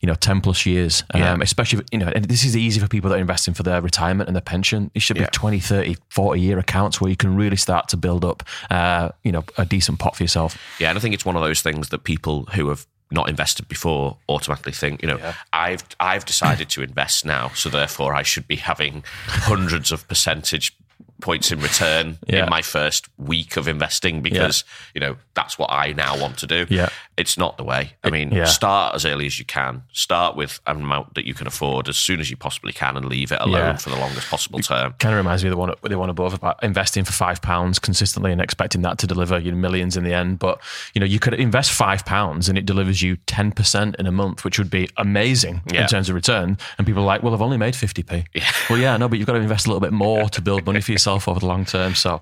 you 0.01 0.07
know 0.07 0.15
10 0.15 0.41
plus 0.41 0.65
years. 0.65 1.03
Um, 1.13 1.19
Yeah. 1.21 1.37
especially 1.41 1.83
you 1.91 1.99
know 1.99 2.07
and 2.15 2.25
this 2.25 2.43
is 2.45 2.55
easy 2.55 2.79
for 2.79 2.87
people 2.87 3.09
that 3.09 3.17
are 3.17 3.21
investing 3.21 3.53
for 3.53 3.63
their 3.63 3.81
retirement 3.81 4.27
and 4.29 4.35
their 4.35 4.41
pension. 4.41 4.91
It 4.93 5.01
should 5.01 5.15
be 5.17 5.21
Yeah. 5.21 5.29
20 5.31 5.48
30 5.57 5.95
40 6.09 6.39
year 6.39 6.59
accounts 6.59 7.01
where 7.01 7.09
you 7.09 7.15
can 7.17 7.35
really 7.35 7.57
start 7.57 7.87
to 7.87 7.97
build 7.97 8.23
up 8.23 8.43
uh, 8.69 9.09
you 9.23 9.31
know 9.31 9.43
a 9.57 9.65
decent 9.65 9.97
pot 9.97 10.15
for 10.15 10.21
yourself 10.23 10.55
Yeah, 10.79 10.89
and 10.89 10.97
I 10.99 11.01
think 11.01 11.15
it's 11.15 11.25
one 11.25 11.35
of 11.35 11.41
those 11.41 11.63
things 11.63 11.89
that 11.89 12.03
people 12.03 12.45
who 12.53 12.69
have 12.69 12.85
not 13.11 13.27
invested 13.27 13.67
before 13.67 14.17
automatically 14.29 14.71
think, 14.71 15.01
you 15.01 15.07
know, 15.07 15.19
I've 15.51 15.83
I've 15.99 16.25
decided 16.25 16.69
to 16.69 16.83
invest 16.83 17.25
now, 17.25 17.47
so 17.55 17.67
therefore 17.69 18.13
I 18.13 18.21
should 18.21 18.47
be 18.47 18.57
having 18.57 19.03
hundreds 19.25 19.91
of 19.91 20.07
percentage 20.07 20.77
points 21.21 21.51
in 21.51 21.59
return 21.59 22.17
Yeah. 22.27 22.43
in 22.43 22.49
my 22.49 22.61
first 22.61 23.09
week 23.17 23.57
of 23.57 23.67
investing 23.67 24.21
because 24.21 24.63
you 24.93 25.01
know 25.01 25.15
that's 25.33 25.57
what 25.57 25.71
I 25.71 25.91
now 25.93 26.19
want 26.21 26.37
to 26.39 26.47
do. 26.47 26.67
Yeah. 26.69 26.89
It's 27.19 27.37
not 27.37 27.57
the 27.57 27.63
way. 27.65 27.93
I 28.03 28.09
mean, 28.09 28.31
yeah. 28.31 28.45
start 28.45 28.95
as 28.95 29.05
early 29.05 29.25
as 29.25 29.37
you 29.37 29.43
can. 29.45 29.83
Start 29.91 30.35
with 30.37 30.59
an 30.65 30.77
amount 30.77 31.15
that 31.15 31.25
you 31.27 31.33
can 31.33 31.47
afford 31.47 31.89
as 31.89 31.97
soon 31.97 32.19
as 32.21 32.31
you 32.31 32.37
possibly 32.37 32.71
can, 32.71 32.95
and 32.95 33.05
leave 33.05 33.31
it 33.31 33.41
alone 33.41 33.59
Yeah. 33.61 33.75
for 33.75 33.89
the 33.89 33.97
longest 33.97 34.29
possible 34.29 34.59
term. 34.59 34.93
kind 34.99 35.13
of 35.13 35.17
reminds 35.17 35.43
me 35.43 35.49
of 35.49 35.51
the 35.51 35.57
one 35.57 35.73
the 35.83 35.97
one 35.99 36.09
above 36.09 36.33
about 36.33 36.63
investing 36.63 37.03
for 37.03 37.11
five 37.11 37.41
pounds 37.41 37.77
consistently 37.77 38.31
and 38.31 38.39
expecting 38.39 38.81
that 38.83 38.97
to 38.99 39.07
deliver 39.07 39.37
you 39.37 39.51
know, 39.51 39.57
millions 39.57 39.97
in 39.97 40.03
the 40.05 40.13
end. 40.13 40.39
But 40.39 40.61
you 40.93 40.99
know, 41.01 41.05
you 41.05 41.19
could 41.19 41.33
invest 41.33 41.71
five 41.71 42.05
pounds 42.05 42.47
and 42.49 42.57
it 42.57 42.65
delivers 42.65 43.01
you 43.01 43.17
ten 43.25 43.51
percent 43.51 43.97
in 43.99 44.07
a 44.07 44.11
month, 44.11 44.45
which 44.45 44.57
would 44.57 44.69
be 44.71 44.89
amazing 44.97 45.61
Yeah. 45.71 45.81
in 45.81 45.87
terms 45.87 46.07
of 46.09 46.15
return. 46.15 46.57
And 46.77 46.87
people 46.87 47.03
are 47.03 47.05
like, 47.05 47.21
"Well, 47.21 47.33
I've 47.33 47.41
only 47.41 47.57
made 47.57 47.75
fifty 47.75 48.01
p." 48.03 48.23
Yeah. 48.33 48.49
Well, 48.69 48.79
yeah, 48.79 48.95
no, 48.97 49.09
but 49.09 49.17
you've 49.19 49.27
got 49.27 49.33
to 49.33 49.39
invest 49.41 49.65
a 49.65 49.69
little 49.69 49.81
bit 49.81 49.91
more 49.93 50.29
to 50.29 50.41
build 50.41 50.65
money 50.65 50.79
for 50.79 50.91
yourself 50.93 51.27
over 51.27 51.39
the 51.39 51.47
long 51.47 51.65
term. 51.65 51.95
So, 51.95 52.21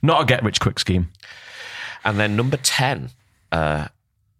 not 0.00 0.22
a 0.22 0.24
get 0.24 0.42
rich 0.42 0.58
quick 0.60 0.78
scheme. 0.78 1.10
And 2.04 2.18
then 2.20 2.36
number 2.36 2.56
10, 2.56 3.10
uh, 3.52 3.88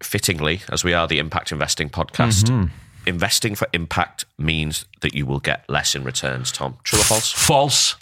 fittingly, 0.01 0.61
as 0.71 0.83
we 0.83 0.93
are 0.93 1.07
the 1.07 1.19
Impact 1.19 1.51
Investing 1.51 1.89
podcast, 1.89 2.45
Mm-hmm. 2.49 2.67
investing 3.05 3.55
for 3.55 3.67
impact 3.73 4.25
means 4.37 4.85
that 5.01 5.13
you 5.13 5.25
will 5.25 5.39
get 5.39 5.63
less 5.69 5.95
in 5.95 6.03
returns, 6.03 6.51
Tom. 6.51 6.77
True 6.83 6.99
or 6.99 7.03
false? 7.03 7.31
False. 7.31 7.95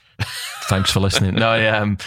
Thanks 0.64 0.92
for 0.92 1.00
listening. 1.00 1.36
No, 1.36 1.56
yeah, 1.56 1.80
um, 1.80 1.98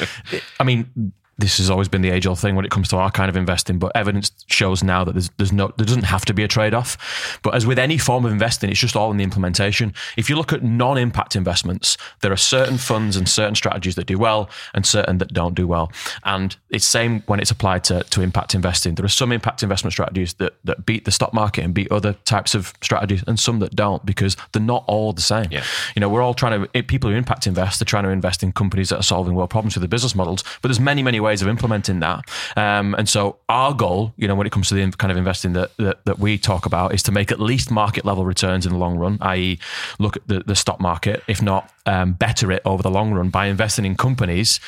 I 0.59 0.65
mean, 0.65 1.13
this 1.41 1.59
has 1.59 1.71
always 1.71 1.89
been 1.89 2.03
the 2.03 2.11
age 2.11 2.27
old 2.27 2.39
thing 2.39 2.55
when 2.55 2.65
it 2.65 2.71
comes 2.71 2.89
to 2.89 2.97
our 2.97 3.11
kind 3.11 3.29
of 3.29 3.37
investing, 3.37 3.79
but 3.79 3.93
evidence 3.95 4.31
shows 4.47 4.83
now 4.83 5.05
that 5.05 5.13
there's, 5.13 5.31
there's 5.39 5.53
no, 5.53 5.73
there 5.77 5.87
doesn't 5.87 6.05
have 6.05 6.25
to 6.27 6.35
be 6.35 6.45
a 6.45 6.49
trade 6.49 6.75
off. 6.75 7.39
But 7.43 7.55
as 7.55 7.67
with 7.67 7.79
any 7.79 7.99
form 7.99 8.25
of 8.25 8.33
investing, 8.33 8.71
it's 8.71 8.79
just 8.79 8.97
all 8.97 9.11
in 9.11 9.17
the 9.17 9.25
implementation. 9.25 9.95
If 10.17 10.29
you 10.29 10.37
look 10.37 10.53
at 10.53 10.63
non 10.63 10.99
impact 10.99 11.37
investments, 11.37 11.97
there 12.21 12.33
are 12.33 12.37
certain 12.37 12.79
funds 12.79 13.17
and 13.17 13.29
certain 13.29 13.55
strategies 13.55 13.95
that 13.95 14.07
do 14.07 14.19
well 14.19 14.51
and 14.75 14.85
certain 14.85 15.19
that 15.19 15.33
don't 15.33 15.55
do 15.55 15.67
well. 15.67 15.91
And 16.25 16.57
it's 16.69 16.87
same 16.87 17.23
when 17.23 17.41
it's 17.41 17.51
applied 17.51 17.85
to, 17.85 18.03
to 18.05 18.21
impact 18.21 18.55
investing. 18.55 18.95
There 18.95 19.05
are 19.05 19.09
some 19.09 19.33
impact 19.33 19.63
investment 19.63 19.93
strategies 19.93 20.35
that, 20.35 20.55
that 20.65 20.85
beat 20.85 21.05
the 21.05 21.13
stock 21.13 21.33
market 21.33 21.65
and 21.65 21.73
beat 21.73 21.91
other 21.91 22.13
types 22.25 22.55
of 22.55 22.75
strategies 22.83 23.25
and 23.27 23.39
some 23.39 23.61
that 23.61 23.75
don't 23.75 24.05
because 24.05 24.37
they're 24.53 24.63
not 24.63 24.85
all 24.87 25.13
the 25.13 25.23
same. 25.23 25.47
Yeah. 25.51 25.65
You 25.95 26.01
know, 26.01 26.09
we're 26.09 26.23
all 26.23 26.35
trying 26.35 26.67
to, 26.67 26.83
people 26.83 27.11
who 27.11 27.17
impact 27.17 27.47
invest, 27.47 27.81
they're 27.81 27.85
trying 27.85 28.05
to 28.05 28.11
invest 28.11 28.43
in 28.43 28.53
companies 28.53 28.91
that 28.91 28.99
are 28.99 29.03
solving 29.03 29.35
world 29.35 29.51
problems 29.51 29.75
with 29.75 29.83
their 29.83 29.89
business 29.89 30.15
models. 30.15 30.45
But 30.61 30.69
there's 30.69 30.81
many, 30.81 31.03
many 31.03 31.21
ways 31.21 31.30
of 31.43 31.49
implementing 31.49 32.01
that. 32.01 32.29
Um, 32.57 32.95
and 32.95 33.09
so 33.09 33.39
our 33.49 33.73
goal, 33.73 34.13
you 34.17 34.27
know, 34.29 34.35
when 34.35 34.47
it 34.47 34.53
comes 34.53 34.69
to 34.69 34.75
the 34.75 34.97
kind 34.97 35.11
of 35.11 35.17
investing 35.17 35.53
that, 35.55 35.77
that, 35.77 36.05
that 36.05 36.19
we 36.19 36.39
talk 36.39 36.67
about 36.67 36.95
is 36.95 37.03
to 37.05 37.13
make 37.13 37.31
at 37.31 37.41
least 37.41 37.71
market 37.71 38.05
level 38.05 38.25
returns 38.25 38.67
in 38.67 38.73
the 38.73 38.79
long 38.79 38.97
run, 38.99 39.19
i.e., 39.21 39.59
look 39.99 40.17
at 40.17 40.27
the, 40.27 40.41
the 40.41 40.57
stock 40.57 40.81
market, 40.81 41.23
if 41.29 41.41
not 41.41 41.71
um, 41.87 42.13
better 42.13 42.51
it 42.53 42.63
over 42.65 42.83
the 42.83 42.91
long 42.91 43.13
run 43.13 43.31
by 43.31 43.47
investing 43.47 43.85
in 43.85 43.97
companies 43.97 44.61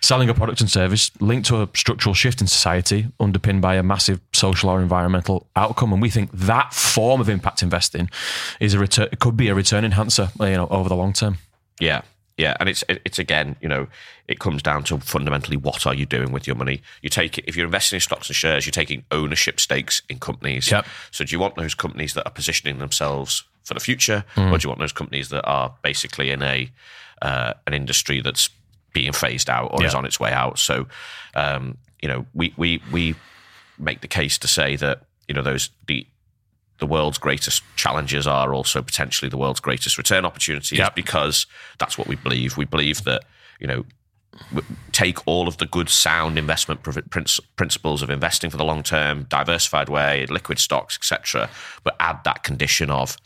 selling 0.00 0.28
a 0.28 0.34
product 0.34 0.60
and 0.60 0.68
service 0.68 1.12
linked 1.20 1.46
to 1.46 1.62
a 1.62 1.68
structural 1.74 2.12
shift 2.12 2.40
in 2.40 2.46
society 2.48 3.06
underpinned 3.20 3.62
by 3.62 3.76
a 3.76 3.84
massive 3.84 4.20
social 4.32 4.68
or 4.68 4.80
environmental 4.80 5.46
outcome 5.54 5.92
and 5.92 6.02
we 6.02 6.10
think 6.10 6.28
that 6.32 6.74
form 6.74 7.20
of 7.20 7.28
impact 7.28 7.62
investing 7.62 8.10
is 8.58 8.74
a 8.74 8.80
return 8.80 9.08
could 9.20 9.36
be 9.36 9.48
a 9.48 9.54
return 9.54 9.84
enhancer 9.84 10.28
you 10.40 10.46
know 10.46 10.66
over 10.70 10.88
the 10.88 10.96
long 10.96 11.12
term 11.12 11.38
Yeah. 11.80 12.02
Yeah, 12.38 12.56
and 12.58 12.68
it's 12.68 12.82
it's 12.88 13.18
again, 13.18 13.56
you 13.60 13.68
know, 13.68 13.88
it 14.26 14.38
comes 14.38 14.62
down 14.62 14.84
to 14.84 14.98
fundamentally 14.98 15.56
what 15.56 15.86
are 15.86 15.94
you 15.94 16.06
doing 16.06 16.32
with 16.32 16.46
your 16.46 16.56
money? 16.56 16.82
You 17.02 17.10
take 17.10 17.36
it 17.38 17.44
if 17.46 17.56
you're 17.56 17.66
investing 17.66 17.98
in 17.98 18.00
stocks 18.00 18.28
and 18.28 18.36
shares, 18.36 18.64
you're 18.64 18.72
taking 18.72 19.04
ownership 19.10 19.60
stakes 19.60 20.00
in 20.08 20.18
companies. 20.18 20.70
Yep. 20.70 20.86
So 21.10 21.24
do 21.24 21.32
you 21.32 21.38
want 21.38 21.56
those 21.56 21.74
companies 21.74 22.14
that 22.14 22.26
are 22.26 22.30
positioning 22.32 22.78
themselves 22.78 23.44
for 23.64 23.74
the 23.74 23.80
future, 23.80 24.24
Mm. 24.34 24.50
or 24.50 24.58
do 24.58 24.64
you 24.64 24.68
want 24.70 24.80
those 24.80 24.92
companies 24.92 25.28
that 25.28 25.44
are 25.44 25.74
basically 25.82 26.30
in 26.30 26.42
a 26.42 26.70
uh, 27.20 27.52
an 27.66 27.74
industry 27.74 28.20
that's 28.22 28.48
being 28.94 29.12
phased 29.12 29.48
out 29.48 29.70
or 29.72 29.84
is 29.84 29.94
on 29.94 30.04
its 30.06 30.18
way 30.18 30.32
out? 30.32 30.58
So, 30.58 30.86
um, 31.34 31.76
you 32.00 32.08
know, 32.08 32.26
we 32.34 32.54
we 32.56 32.80
we 32.90 33.14
make 33.78 34.00
the 34.00 34.08
case 34.08 34.38
to 34.38 34.48
say 34.48 34.76
that 34.76 35.02
you 35.28 35.34
know 35.34 35.42
those 35.42 35.70
the 35.86 36.06
the 36.82 36.86
world's 36.86 37.16
greatest 37.18 37.62
challenges 37.76 38.26
are 38.26 38.52
also 38.52 38.82
potentially 38.82 39.28
the 39.28 39.36
world's 39.36 39.60
greatest 39.60 39.96
return 39.96 40.24
opportunities 40.24 40.80
Yep. 40.80 40.96
because 40.96 41.46
that's 41.78 41.96
what 41.96 42.08
we 42.08 42.16
believe. 42.16 42.56
We 42.56 42.64
believe 42.64 43.04
that 43.04 43.22
you 43.60 43.68
know 43.68 43.84
take 44.90 45.18
all 45.24 45.46
of 45.46 45.58
the 45.58 45.66
good 45.66 45.88
sound 45.88 46.38
investment 46.38 46.80
principles 47.56 48.02
of 48.02 48.10
investing 48.10 48.50
for 48.50 48.56
the 48.56 48.64
long 48.64 48.82
term, 48.82 49.26
diversified 49.28 49.88
way, 49.88 50.26
liquid 50.26 50.58
stocks, 50.58 50.96
etc., 50.96 51.48
but 51.84 51.94
add 52.00 52.18
that 52.24 52.42
condition 52.42 52.90
of 52.90 53.16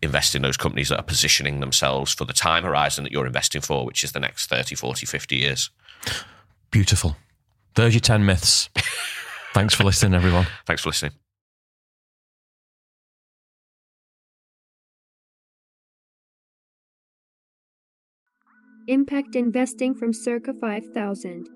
invest 0.00 0.36
in 0.36 0.42
those 0.42 0.56
companies 0.56 0.88
that 0.90 1.00
are 1.00 1.02
positioning 1.14 1.58
themselves 1.58 2.14
for 2.14 2.24
the 2.26 2.32
time 2.32 2.62
horizon 2.62 3.02
that 3.02 3.12
you're 3.12 3.26
investing 3.26 3.60
for, 3.62 3.84
which 3.84 4.04
is 4.04 4.12
the 4.12 4.20
next 4.20 4.46
30, 4.48 4.76
40, 4.76 5.04
50 5.06 5.36
years. 5.36 5.70
beautiful 6.70 7.16
there's 7.74 7.94
your 7.94 8.00
10 8.00 8.24
myths 8.24 8.68
thanks 9.54 9.74
for 9.74 9.82
listening 9.82 10.14
everyone 10.14 10.46
Thanks 10.66 10.82
for 10.82 10.90
listening. 10.90 11.12
Impact 18.86 19.34
Investing 19.34 19.94
from 19.94 20.12
Circa 20.12 20.52
5000. 20.60 21.48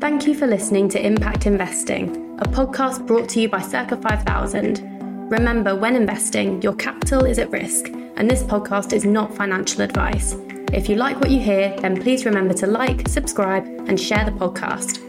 Thank 0.00 0.26
you 0.26 0.34
for 0.34 0.46
listening 0.46 0.88
to 0.90 1.06
Impact 1.06 1.46
Investing, 1.46 2.38
a 2.38 2.44
podcast 2.44 3.06
brought 3.06 3.28
to 3.30 3.40
you 3.42 3.50
by 3.50 3.60
Circa 3.60 3.98
5000. 3.98 5.30
Remember, 5.30 5.76
when 5.76 5.94
investing, 5.94 6.62
your 6.62 6.74
capital 6.74 7.26
is 7.26 7.38
at 7.38 7.50
risk, 7.50 7.88
and 8.16 8.30
this 8.30 8.42
podcast 8.42 8.94
is 8.94 9.04
not 9.04 9.34
financial 9.36 9.82
advice. 9.82 10.34
If 10.72 10.88
you 10.88 10.96
like 10.96 11.20
what 11.20 11.30
you 11.30 11.40
hear, 11.40 11.78
then 11.80 12.00
please 12.00 12.24
remember 12.24 12.54
to 12.54 12.66
like, 12.66 13.06
subscribe, 13.06 13.66
and 13.88 14.00
share 14.00 14.24
the 14.24 14.30
podcast. 14.30 15.02